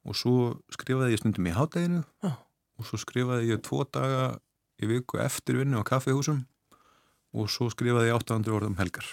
Og 0.04 0.16
svo 0.18 0.38
skrifaði 0.74 1.14
ég 1.14 1.22
stundum 1.22 1.48
í 1.48 1.54
hátteginu 1.56 2.02
og 2.24 2.88
svo 2.88 2.98
skrifaði 3.00 3.54
ég 3.54 3.62
tvo 3.64 3.84
daga 3.88 4.34
í 4.82 4.88
viku 4.90 5.20
eftir 5.22 5.60
vinnu 5.62 5.80
á 5.80 5.84
kaffehúsum 5.86 6.42
og 7.34 7.48
svo 7.50 7.70
skrifaði 7.72 8.10
ég 8.10 8.18
800 8.18 8.52
orð 8.54 8.72
um 8.72 8.78
helgar 8.78 9.06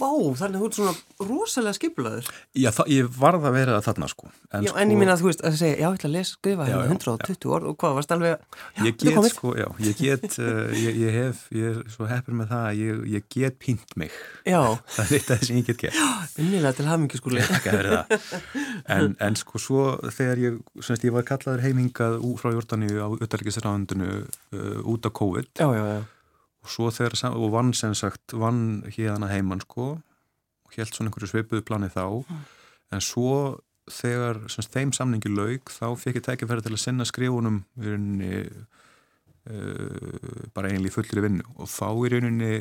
Vá, 0.00 0.08
þannig 0.38 0.56
að 0.56 0.62
þú 0.62 0.68
ert 0.68 0.76
svona 0.78 1.28
rosalega 1.28 1.76
skipulaður. 1.76 2.28
Já, 2.56 2.70
ég 2.88 3.08
varð 3.18 3.46
að 3.48 3.56
vera 3.58 3.80
þarna 3.84 4.08
sko. 4.08 4.30
En, 4.48 4.64
já, 4.64 4.70
sko, 4.70 4.78
en 4.80 4.92
ég 4.94 5.00
minna 5.00 5.16
að 5.16 5.22
þú 5.22 5.28
veist 5.28 5.42
að 5.44 5.58
segja, 5.60 5.74
já, 5.76 5.84
ég 5.84 5.98
ætla 5.98 6.08
að 6.08 6.14
lesa, 6.16 6.36
skrifa 6.38 6.68
hérna 6.68 6.86
120 6.96 7.52
orð 7.56 7.68
og 7.70 7.76
hvað, 7.82 7.96
varst 7.98 8.14
alveg, 8.16 8.46
já, 8.78 8.84
ég 8.86 8.96
get 9.02 9.28
sko, 9.34 9.52
já, 9.60 9.66
ég 9.84 10.00
get, 10.00 10.38
uh, 10.40 10.72
ég, 10.84 11.00
ég 11.02 11.18
hef, 11.18 11.42
ég 11.56 11.68
er 11.72 11.82
svo 11.92 12.08
heppur 12.08 12.38
með 12.40 12.54
það 12.54 12.64
að 12.70 12.80
ég, 12.80 13.02
ég 13.16 13.28
get 13.36 13.58
pínt 13.60 13.96
mig. 14.00 14.16
Já. 14.48 14.60
Það 14.96 15.04
er 15.04 15.18
eitt 15.18 15.30
af 15.30 15.42
það 15.42 15.46
sem 15.50 15.60
ég 15.60 15.68
get 15.68 15.82
gert. 15.84 16.00
Já, 16.02 16.08
unnilega 16.42 16.74
til 16.78 16.88
hafingi 16.88 17.20
sko. 17.20 17.34
Ekki 17.42 17.72
að 17.72 17.78
vera 17.80 18.00
það. 18.00 18.40
En, 18.92 19.12
en 19.22 19.36
sko 19.38 19.60
svo 19.62 19.84
þegar 20.10 20.40
ég, 20.42 20.56
svona, 20.80 21.00
ég 21.06 21.14
var 21.14 21.24
kallaður 21.28 21.62
heimingað 21.64 22.18
frá 22.40 22.50
Jórdaníu 22.52 22.98
á 22.98 23.08
Uttaríkisræðundinu 23.14 24.10
uh, 24.18 24.90
út 24.90 25.06
af 25.08 25.14
COVID. 25.16 25.52
Já, 25.60 25.68
já, 25.76 25.84
já 25.92 26.02
og 26.62 26.70
svo 26.70 26.90
þegar, 26.94 27.16
og 27.34 27.52
vann 27.54 27.72
sem 27.74 27.94
sagt 27.98 28.34
vann 28.38 28.82
hérna 28.94 29.30
heimann 29.32 29.62
sko 29.64 29.96
og 29.96 30.76
held 30.76 30.94
svona 30.94 31.10
einhverju 31.10 31.32
sveipuðu 31.32 31.66
plani 31.66 31.90
þá 31.92 32.06
mm. 32.22 32.42
en 32.94 33.04
svo 33.04 33.58
þegar 33.90 34.44
sem 34.52 34.68
þeim 34.70 34.92
samningi 34.94 35.32
laug 35.32 35.72
þá 35.72 35.86
fekk 35.98 36.20
ég 36.20 36.26
tækifæri 36.28 36.64
til 36.64 36.74
að 36.76 36.84
sinna 36.84 37.06
skrifunum 37.08 37.62
í 37.80 37.88
rauninni 37.88 38.32
uh, 39.50 40.48
bara 40.54 40.70
einlega 40.70 40.92
í 40.92 40.94
fullri 40.94 41.24
vinnu 41.24 41.46
og 41.56 41.70
þá 41.70 41.88
í 41.90 42.12
rauninni 42.14 42.52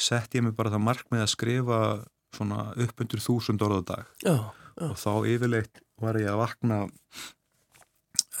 sett 0.00 0.34
ég 0.34 0.44
mig 0.46 0.54
bara 0.56 0.72
það 0.74 0.86
markmið 0.88 1.24
að 1.24 1.32
skrifa 1.34 1.80
svona 2.34 2.68
upp 2.82 3.02
undir 3.02 3.22
þúsund 3.22 3.62
orða 3.62 3.82
dag 3.90 4.04
já, 4.22 4.36
já. 4.78 4.86
og 4.88 4.96
þá 4.98 5.12
yfirleitt 5.30 5.82
var 6.02 6.18
ég 6.18 6.30
að 6.30 6.40
vakna 6.42 6.78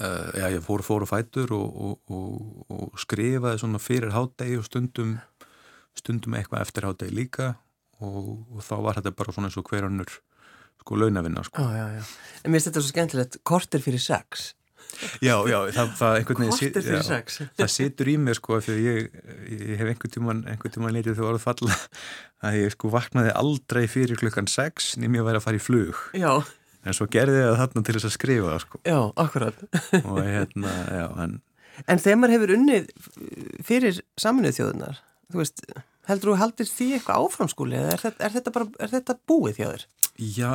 já, 0.00 0.46
ég 0.50 0.62
fór, 0.64 0.82
fór 0.86 1.04
og 1.06 1.10
fætur 1.10 1.52
og, 1.54 1.76
og, 1.86 2.14
og, 2.14 2.64
og 2.74 2.98
skrifaði 3.00 3.60
svona 3.62 3.80
fyrir 3.82 4.14
hátdegi 4.14 4.58
og 4.58 4.66
stundum 4.66 5.16
stundum 5.94 6.34
eitthvað 6.34 6.64
eftir 6.66 6.88
hátegi 6.88 7.14
líka 7.14 7.52
og, 8.02 8.60
þá 8.64 8.74
var 8.82 8.98
þetta 8.98 9.14
bara 9.14 9.34
svona 9.34 9.50
eins 9.50 9.58
og 9.60 9.68
hverjannur 9.70 10.10
sko 10.84 10.98
launavinna 11.00 11.44
sko. 11.46 11.62
Já, 11.62 11.78
já, 11.78 11.86
já. 12.00 12.02
En 12.42 12.52
mér 12.52 12.58
finnst 12.58 12.68
þetta 12.68 12.82
svo 12.82 12.90
skemmtilegt, 12.90 13.36
kortir 13.46 13.80
fyrir 13.80 14.02
sex. 14.02 14.50
Já, 15.24 15.34
já, 15.48 15.56
það, 15.72 15.92
það 15.98 16.16
einhvern 16.18 16.42
veginn 16.42 16.52
Kortir 16.52 16.84
fyrir 16.84 17.06
sex. 17.06 17.38
það 17.58 17.70
situr 17.72 18.10
í 18.12 18.16
mér 18.20 18.38
sko 18.38 18.58
því 18.62 18.74
ég, 18.84 19.06
ég 19.48 19.78
hef 19.80 19.88
einhvern 19.90 20.12
tíman 20.12 20.42
einhvern 20.50 20.74
tíman 20.74 20.94
leitið 20.94 21.16
þú 21.18 21.28
orðið 21.30 21.44
falla 21.46 21.78
að 22.44 22.58
ég 22.60 22.74
sko 22.74 22.90
vaknaði 22.92 23.32
aldrei 23.40 23.82
fyrir 23.90 24.20
klukkan 24.20 24.50
6 24.50 24.98
ným 25.02 25.16
ég 25.18 25.26
væri 25.26 25.40
að 25.40 25.46
fara 25.46 25.58
í 25.58 25.64
flug 25.64 26.02
Já, 26.12 26.30
en 26.84 26.96
svo 26.96 27.06
gerði 27.10 27.40
ég 27.40 27.48
það 27.50 27.58
þarna 27.62 27.84
til 27.88 27.94
þess 27.98 28.08
að 28.10 28.14
skrifa 28.18 28.52
það 28.52 28.62
sko 28.66 28.80
já, 28.84 28.98
akkurat. 29.24 29.64
og 30.08 30.20
hérna, 30.22 30.76
já, 30.92 31.06
en 31.26 31.40
En 31.90 31.98
þegar 31.98 32.18
maður 32.22 32.32
hefur 32.36 32.50
unnið 32.54 32.84
fyrir 33.66 33.96
saminuð 34.22 34.52
þjóðunar, 34.60 34.98
þú 35.32 35.40
veist, 35.40 35.62
heldur 36.06 36.30
þú 36.30 36.36
haldir 36.38 36.68
því 36.70 36.86
eitthvað 36.94 37.24
áframskúli 37.24 37.78
eða 37.80 37.96
er 37.96 38.04
er 38.28 38.34
þetta 38.36 38.52
bara, 38.54 38.68
er 38.78 38.92
þetta 38.92 39.16
búið 39.26 39.56
þér? 39.58 39.84
Já, 40.22 40.50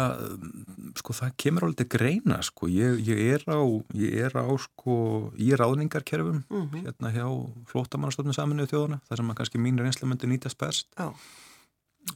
sko 0.95 1.11
það 1.17 1.33
kemur 1.43 1.65
alveg 1.67 1.89
greina 1.91 2.37
sko, 2.47 2.69
ég, 2.71 3.01
ég 3.03 3.19
er 3.35 3.43
á 3.51 3.59
ég 3.99 4.15
er 4.29 4.37
á 4.39 4.47
sko 4.63 4.95
í 5.35 5.49
ráðningarkerfum 5.59 6.45
Mhm. 6.47 6.85
hérna 6.87 7.11
hjá 7.11 7.27
flótamannastofnum 7.67 8.37
saminuðu 8.39 8.71
þjóðana 8.71 9.01
þar 9.09 9.17
sem 9.19 9.33
að 9.33 9.37
kannski 9.41 9.59
mín 9.59 9.81
reynsla 9.83 10.07
myndi 10.07 10.31
nýtast 10.31 10.55
best 10.63 10.87
Já. 10.95 11.11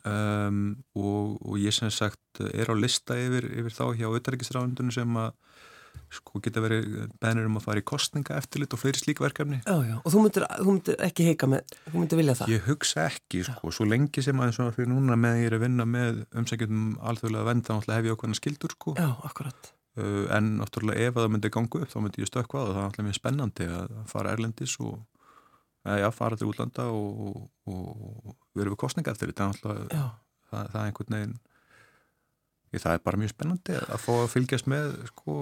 Um, 0.02 0.64
og, 0.98 1.38
og 1.42 1.60
ég 1.62 1.76
sem 1.76 1.92
sagt 1.94 2.44
er 2.50 2.72
á 2.72 2.76
lista 2.78 3.18
yfir, 3.20 3.50
yfir 3.52 3.76
þá 3.76 3.86
hjá 4.00 4.08
auðarrikisráðundunum 4.10 4.94
sem 4.96 5.20
að 5.22 5.34
sko 6.14 6.42
geta 6.44 6.62
verið 6.62 7.12
bænir 7.22 7.48
um 7.48 7.58
að 7.60 7.66
fara 7.68 7.82
í 7.82 7.86
kostninga 7.86 8.38
eftirlit 8.38 8.74
og 8.76 8.82
fleiri 8.82 9.02
slík 9.02 9.22
verkefni 9.24 9.60
Já, 9.62 9.76
já, 9.86 9.96
og 10.00 10.10
þú 10.14 10.24
myndir, 10.26 10.46
þú 10.60 10.68
myndir 10.70 10.98
ekki 11.08 11.28
heika 11.28 11.50
með, 11.50 11.76
þú 11.88 11.94
myndir 12.00 12.22
vilja 12.22 12.36
það? 12.40 12.52
Ég 12.54 12.68
hugsa 12.68 13.06
ekki, 13.08 13.44
sko, 13.48 13.72
svo 13.74 13.88
lengi 13.90 14.26
sem 14.26 14.44
að 14.44 14.56
svona 14.58 14.76
fyrir 14.76 14.92
núna 14.92 15.18
með 15.20 15.40
ég 15.42 15.50
er 15.50 15.58
að 15.58 15.64
vinna 15.66 15.88
með 15.90 16.20
umsækjum 16.42 16.84
alþjóðlega 17.12 17.48
vend, 17.50 17.70
þá 17.70 17.96
hef 17.96 18.10
ég 18.10 18.18
okkurna 18.18 18.40
skildur, 18.40 18.76
sko. 18.78 18.96
Já, 19.00 19.10
akkurat. 19.30 19.72
Uh, 19.94 20.26
en 20.34 20.56
náttúrulega 20.58 21.10
ef 21.10 21.18
að 21.18 21.28
það 21.28 21.34
myndi 21.36 21.54
ganga 21.54 21.82
upp, 21.84 21.90
þá 21.92 21.98
myndi 22.02 22.24
ég 22.24 22.30
stökka 22.30 22.58
á 22.58 22.62
það, 22.62 22.70
það 22.70 22.78
er 22.78 22.88
náttúrulega 22.88 23.10
mjög 23.10 23.20
spennandi 23.20 23.70
að 23.70 23.98
fara 24.10 24.34
erlendis 24.34 24.78
og, 24.82 24.96
eða 25.84 26.00
já, 26.00 26.10
fara 26.16 26.40
til 26.40 26.50
útlanda 26.50 26.88
og, 26.92 27.48
og, 27.68 27.74
og 27.74 28.36
vera 28.56 28.72
við 28.72 28.80
kostninga 28.84 29.14
eftir 29.14 29.34
þetta, 29.34 29.50
það, 29.92 30.12
það 30.52 30.80
er 30.80 30.86
einhvern 30.88 31.18
veginn, 31.18 31.38
ég, 32.72 32.84
það 32.84 32.96
er 32.96 33.04
bara 33.08 33.22
mjög 33.22 33.34
spennandi 33.34 33.80
að 33.82 34.04
fá 34.06 34.12
að 34.16 34.32
fylgjast 34.34 34.70
með, 34.72 34.96
sko, 35.12 35.38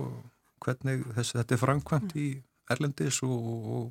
hvernig 0.65 1.06
þess, 1.17 1.36
þetta 1.38 1.58
er 1.58 1.62
framkvæmt 1.62 2.17
í 2.17 2.27
erlendis 2.71 3.21
og, 3.27 3.38
og 3.77 3.86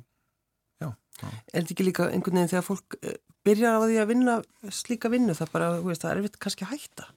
já, 0.81 0.91
já. 1.21 1.27
er 1.29 1.61
þetta 1.61 1.75
ekki 1.77 1.87
líka 1.87 2.09
einhvern 2.09 2.41
veginn 2.41 2.53
þegar 2.55 2.67
fólk 2.67 2.99
eh, 2.99 3.17
byrjar 3.47 3.79
á 3.79 3.81
því 3.85 3.97
að 4.01 4.11
vinna 4.11 4.37
slíka 4.81 5.11
vinnu, 5.13 5.37
það 5.37 5.55
bara, 5.55 5.71
veist, 5.85 6.03
það 6.03 6.13
er 6.13 6.21
erfitt 6.21 6.39
kannski 6.43 6.67
að 6.67 6.75
hætta? 6.75 7.09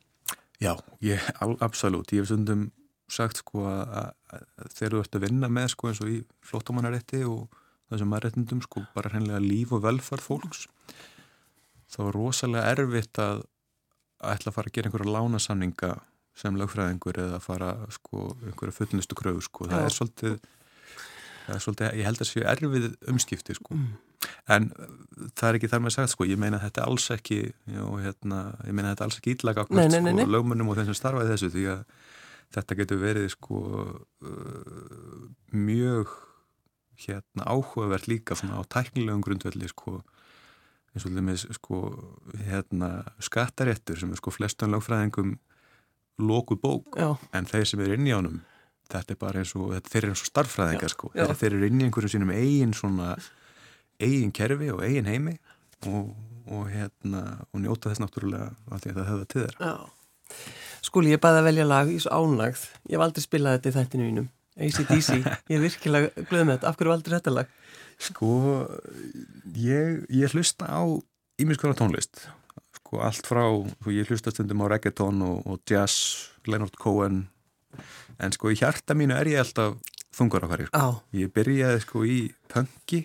Já, 0.63 0.73
ég, 1.03 1.21
absolutt, 1.43 2.15
ég 2.15 2.23
hef 2.23 2.31
stundum 2.31 2.69
sagt 3.11 3.43
sko 3.43 3.67
að, 3.69 3.83
að, 3.99 4.47
að 4.63 4.75
þegar 4.79 4.95
þú 4.95 5.03
ert 5.03 5.17
að 5.19 5.25
vinna 5.27 5.51
með 5.53 5.67
sko 5.75 5.91
eins 5.91 6.01
og 6.01 6.11
í 6.13 6.21
flóttamannarétti 6.47 7.21
og 7.29 7.64
þessum 7.93 8.11
mannréttindum 8.13 8.63
sko 8.65 8.85
bara 8.95 9.13
hreinlega 9.13 9.43
líf 9.45 9.75
og 9.75 9.85
velferð 9.85 10.25
fólks. 10.25 10.65
Þá 11.93 12.01
er 12.09 12.17
rosalega 12.17 12.73
erfitt 12.73 13.21
að, 13.23 13.45
að 14.25 14.37
ætla 14.39 14.51
að 14.51 14.59
fara 14.59 14.71
að 14.73 14.77
gera 14.79 14.91
einhverja 14.91 15.15
lánasamninga 15.15 15.93
sem 16.35 16.57
lögfræðingur 16.59 17.21
eða 17.23 17.39
að 17.39 17.47
fara 17.47 17.71
sko 17.95 18.33
einhverja 18.43 18.75
fullnustu 18.75 19.19
kröfu 19.19 19.45
sko, 19.47 19.69
það 19.71 19.85
er 19.87 19.95
svolítið 19.95 20.39
það 21.45 21.55
er 21.55 21.63
svolítið, 21.63 21.93
ég 22.01 22.09
held 22.09 22.23
að 22.25 22.31
séu 22.31 22.45
erfið 22.51 22.89
umskipti 23.13 23.57
sko. 23.59 23.77
Mm. 23.77 23.95
En 24.55 24.69
uh, 24.73 24.91
það 25.37 25.49
er 25.49 25.59
ekki 25.59 25.71
þar 25.71 25.85
með 25.85 25.97
sagt 25.99 26.15
sko, 26.15 26.27
ég 26.29 26.41
meina 26.41 26.61
þetta 26.63 26.87
alls 26.89 27.07
ekki, 27.13 27.41
já, 27.53 27.85
hérna, 28.07 28.41
ég 28.65 28.77
meina 28.77 28.95
þetta 28.95 29.09
alls 29.09 29.21
ekki 29.21 29.35
ítlaga 29.37 29.67
Nei, 29.71 29.87
nei, 29.93 30.01
nei, 30.01 30.15
sko, 30.17 30.33
lögmönnum 30.33 30.73
og 30.73 30.79
þeim 30.79 30.89
sem 30.91 30.99
starfaði 30.99 31.35
þessu 31.35 31.51
því 31.53 31.67
að 31.75 31.83
þetta 32.57 32.79
getur 32.81 33.03
verið 33.03 33.29
sko 33.35 33.61
uh, 33.85 35.27
mjög 35.53 36.15
hérna 37.07 37.47
áhugavert 37.51 38.09
líka 38.11 38.37
svona 38.39 38.61
á 38.61 38.63
tæknilegum 38.67 39.25
grundvelli 39.25 39.69
sko 39.71 40.01
eins 40.95 41.07
og 41.09 41.17
með 41.19 41.47
sko 41.57 41.81
hérna 42.47 42.91
skattaréttur 43.19 43.99
sem 43.99 44.13
er 44.15 44.21
sko 44.21 44.35
flestum 44.35 44.75
lögfræðingum 44.75 45.37
lókuð 46.23 46.61
bók 46.63 46.99
Já, 46.99 47.17
en 47.35 47.49
þeir 47.51 47.67
sem 47.67 47.83
er 47.83 47.97
inn 47.97 48.07
í 48.07 48.15
ánum 48.15 48.43
þetta 48.91 49.15
er 49.15 49.21
bara 49.21 49.43
eins 49.43 49.55
og, 49.57 49.73
þetta, 49.75 49.93
þeir 49.93 50.03
eru 50.03 50.15
eins 50.15 50.23
og 50.23 50.31
starffræðingar 50.31 50.93
sko, 50.93 51.11
já. 51.17 51.27
þeir, 51.33 51.57
eru 51.57 51.69
inn 51.69 51.81
í 51.81 51.89
einhverjum 51.89 52.13
sínum 52.15 52.33
eigin 52.35 52.77
svona, 52.77 53.15
eigin 54.03 54.33
kerfi 54.35 54.71
og 54.75 54.85
eigin 54.85 55.11
heimi 55.11 55.35
og, 55.89 56.15
og 56.53 56.71
hérna, 56.73 57.25
og 57.51 57.65
njóta 57.65 57.91
þess 57.91 58.05
náttúrulega 58.05 58.53
af 58.71 58.85
því 58.85 58.93
að 58.93 59.01
það 59.01 59.11
höfða 59.13 59.29
til 59.33 59.43
þeirra. 59.45 59.75
Skúli, 60.85 61.13
ég 61.15 61.23
baði 61.23 61.41
að 61.41 61.49
velja 61.49 61.67
lag 61.69 61.91
í 61.91 61.99
svo 62.03 62.13
ánægð. 62.13 62.65
Ég 62.91 62.97
hef 62.97 63.05
aldrei 63.07 63.25
spilað 63.25 63.59
þetta 63.59 63.71
í 63.71 63.77
þættinu 63.79 64.09
mínum. 64.09 64.31
ACDC, 64.55 65.19
ég 65.51 65.57
er 65.57 65.63
virkilega 65.65 66.25
glöð 66.29 66.47
með 66.47 66.57
þetta. 66.57 66.71
Af 66.71 66.79
hverju 66.79 66.93
valdur 66.93 67.17
þetta 67.17 67.35
lag? 67.35 67.55
Sko, 68.05 68.31
ég, 69.59 70.05
ég 70.15 70.35
hlusta 70.35 70.69
á 70.71 70.83
ímiðskona 71.43 71.77
tónlist, 71.79 72.27
sko 72.79 73.03
allt 73.03 73.27
frá, 73.27 73.45
sko, 73.81 73.95
ég 73.95 74.11
hlusta 74.11 74.35
stundum 74.35 74.63
á 74.63 74.71
reggaeton 74.75 75.25
og, 75.27 75.43
og 75.51 75.63
jazz, 75.71 76.31
Leonard 76.47 76.79
Cohen, 76.79 77.25
en 78.23 78.35
sko 78.35 78.53
í 78.55 78.59
hjarta 78.59 78.95
mínu 78.99 79.17
er 79.19 79.33
ég 79.33 79.43
alltaf 79.43 79.79
þungar 80.15 80.47
á 80.47 80.51
hverju, 80.53 80.71
sko. 80.71 80.95
Ég 81.19 81.35
byrjaði 81.35 81.83
sko 81.83 82.05
í 82.07 82.19
punki 82.53 83.05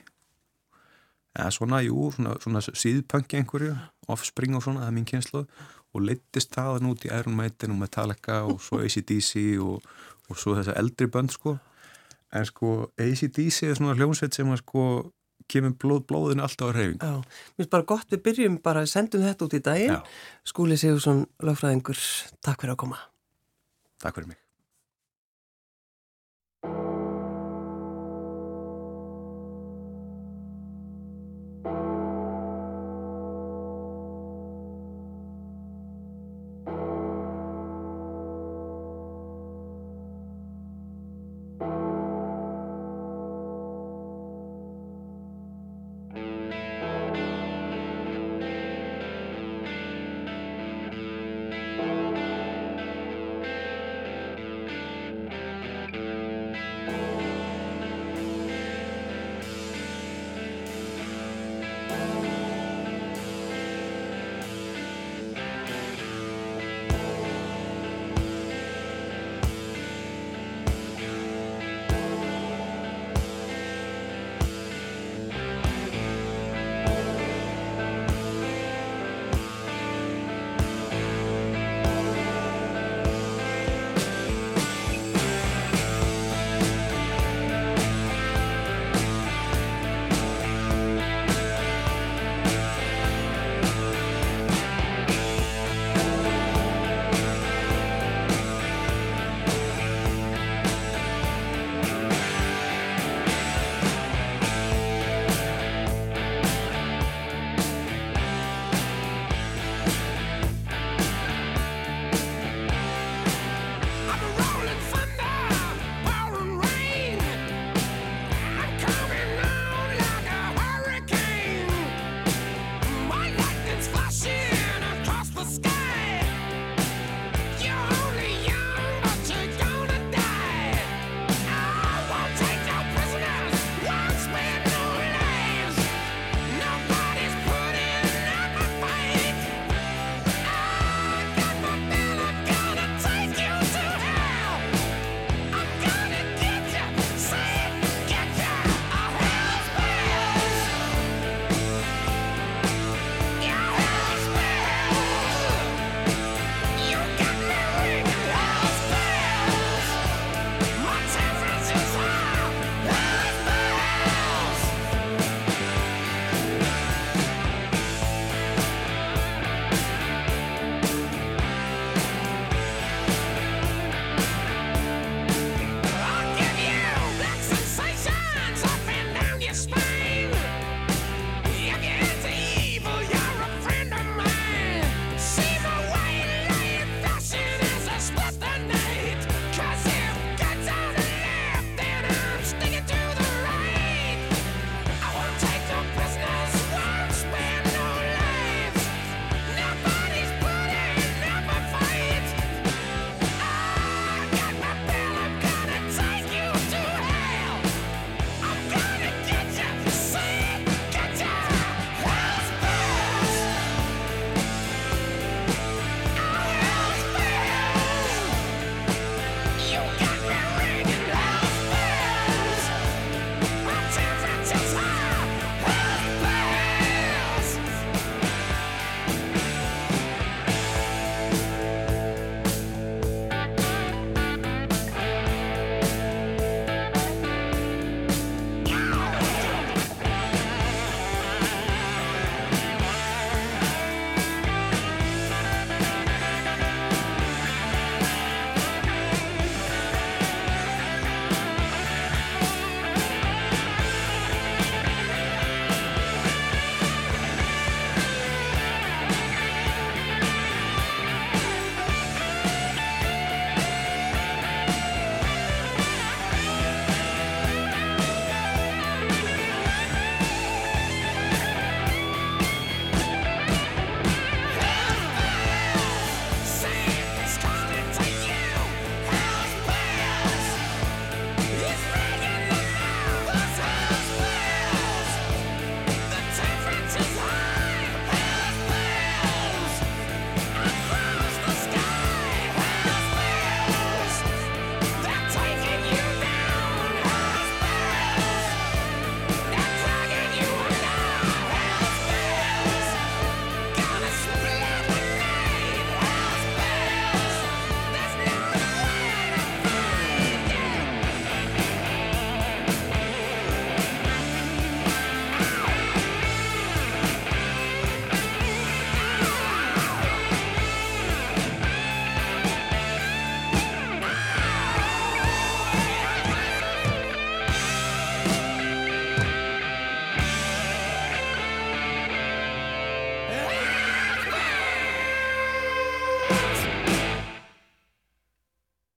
eða 1.40 1.50
svona, 1.56 1.82
jú, 1.86 2.10
svona, 2.14 2.36
svona 2.44 2.62
síðpunki 2.66 3.40
einhverju, 3.40 3.74
offspring 4.10 4.58
og 4.58 4.66
svona, 4.66 4.84
það 4.84 4.92
er 4.92 4.98
mín 4.98 5.10
kynslu 5.10 5.44
og 5.90 6.06
leittist 6.06 6.54
það 6.54 6.86
út 6.90 7.06
í 7.08 7.12
Iron 7.14 7.38
Maiden 7.38 7.74
og 7.74 7.82
Metallica 7.82 8.44
og 8.46 8.60
svo 8.62 8.82
ACDC 8.84 9.58
og, 9.66 9.86
og 10.30 10.40
svo 10.40 10.56
þessa 10.58 10.78
eldri 10.80 11.10
bönd 11.12 11.34
sko 11.34 11.58
en 12.36 12.46
sko 12.46 12.74
ACDC 13.02 13.70
er 13.70 13.80
svona 13.80 13.96
hljómsveit 13.98 14.38
sem 14.38 14.50
að 14.54 14.62
sko 14.64 14.84
kemur 15.50 15.74
blóð, 15.82 16.04
blóðinu 16.10 16.46
alltaf 16.46 16.70
á 16.70 16.76
reyfing 16.76 17.00
já. 17.02 17.16
Mér 17.18 17.64
finnst 17.64 17.72
bara 17.74 17.88
gott, 17.90 18.10
við 18.12 18.22
byrjum 18.28 18.60
bara, 18.66 18.86
sendum 18.90 19.26
þetta 19.26 19.48
út 19.48 19.56
í 19.58 19.62
daginn. 19.66 19.96
Já. 19.96 20.28
Skúli 20.52 20.78
Sigursson, 20.78 21.24
lögfræðingur, 21.42 22.04
takk 22.46 22.62
fyrir 22.62 22.76
að 22.76 22.84
koma. 22.86 23.02
Takk 24.04 24.20
fyrir 24.20 24.36
mig 24.36 24.49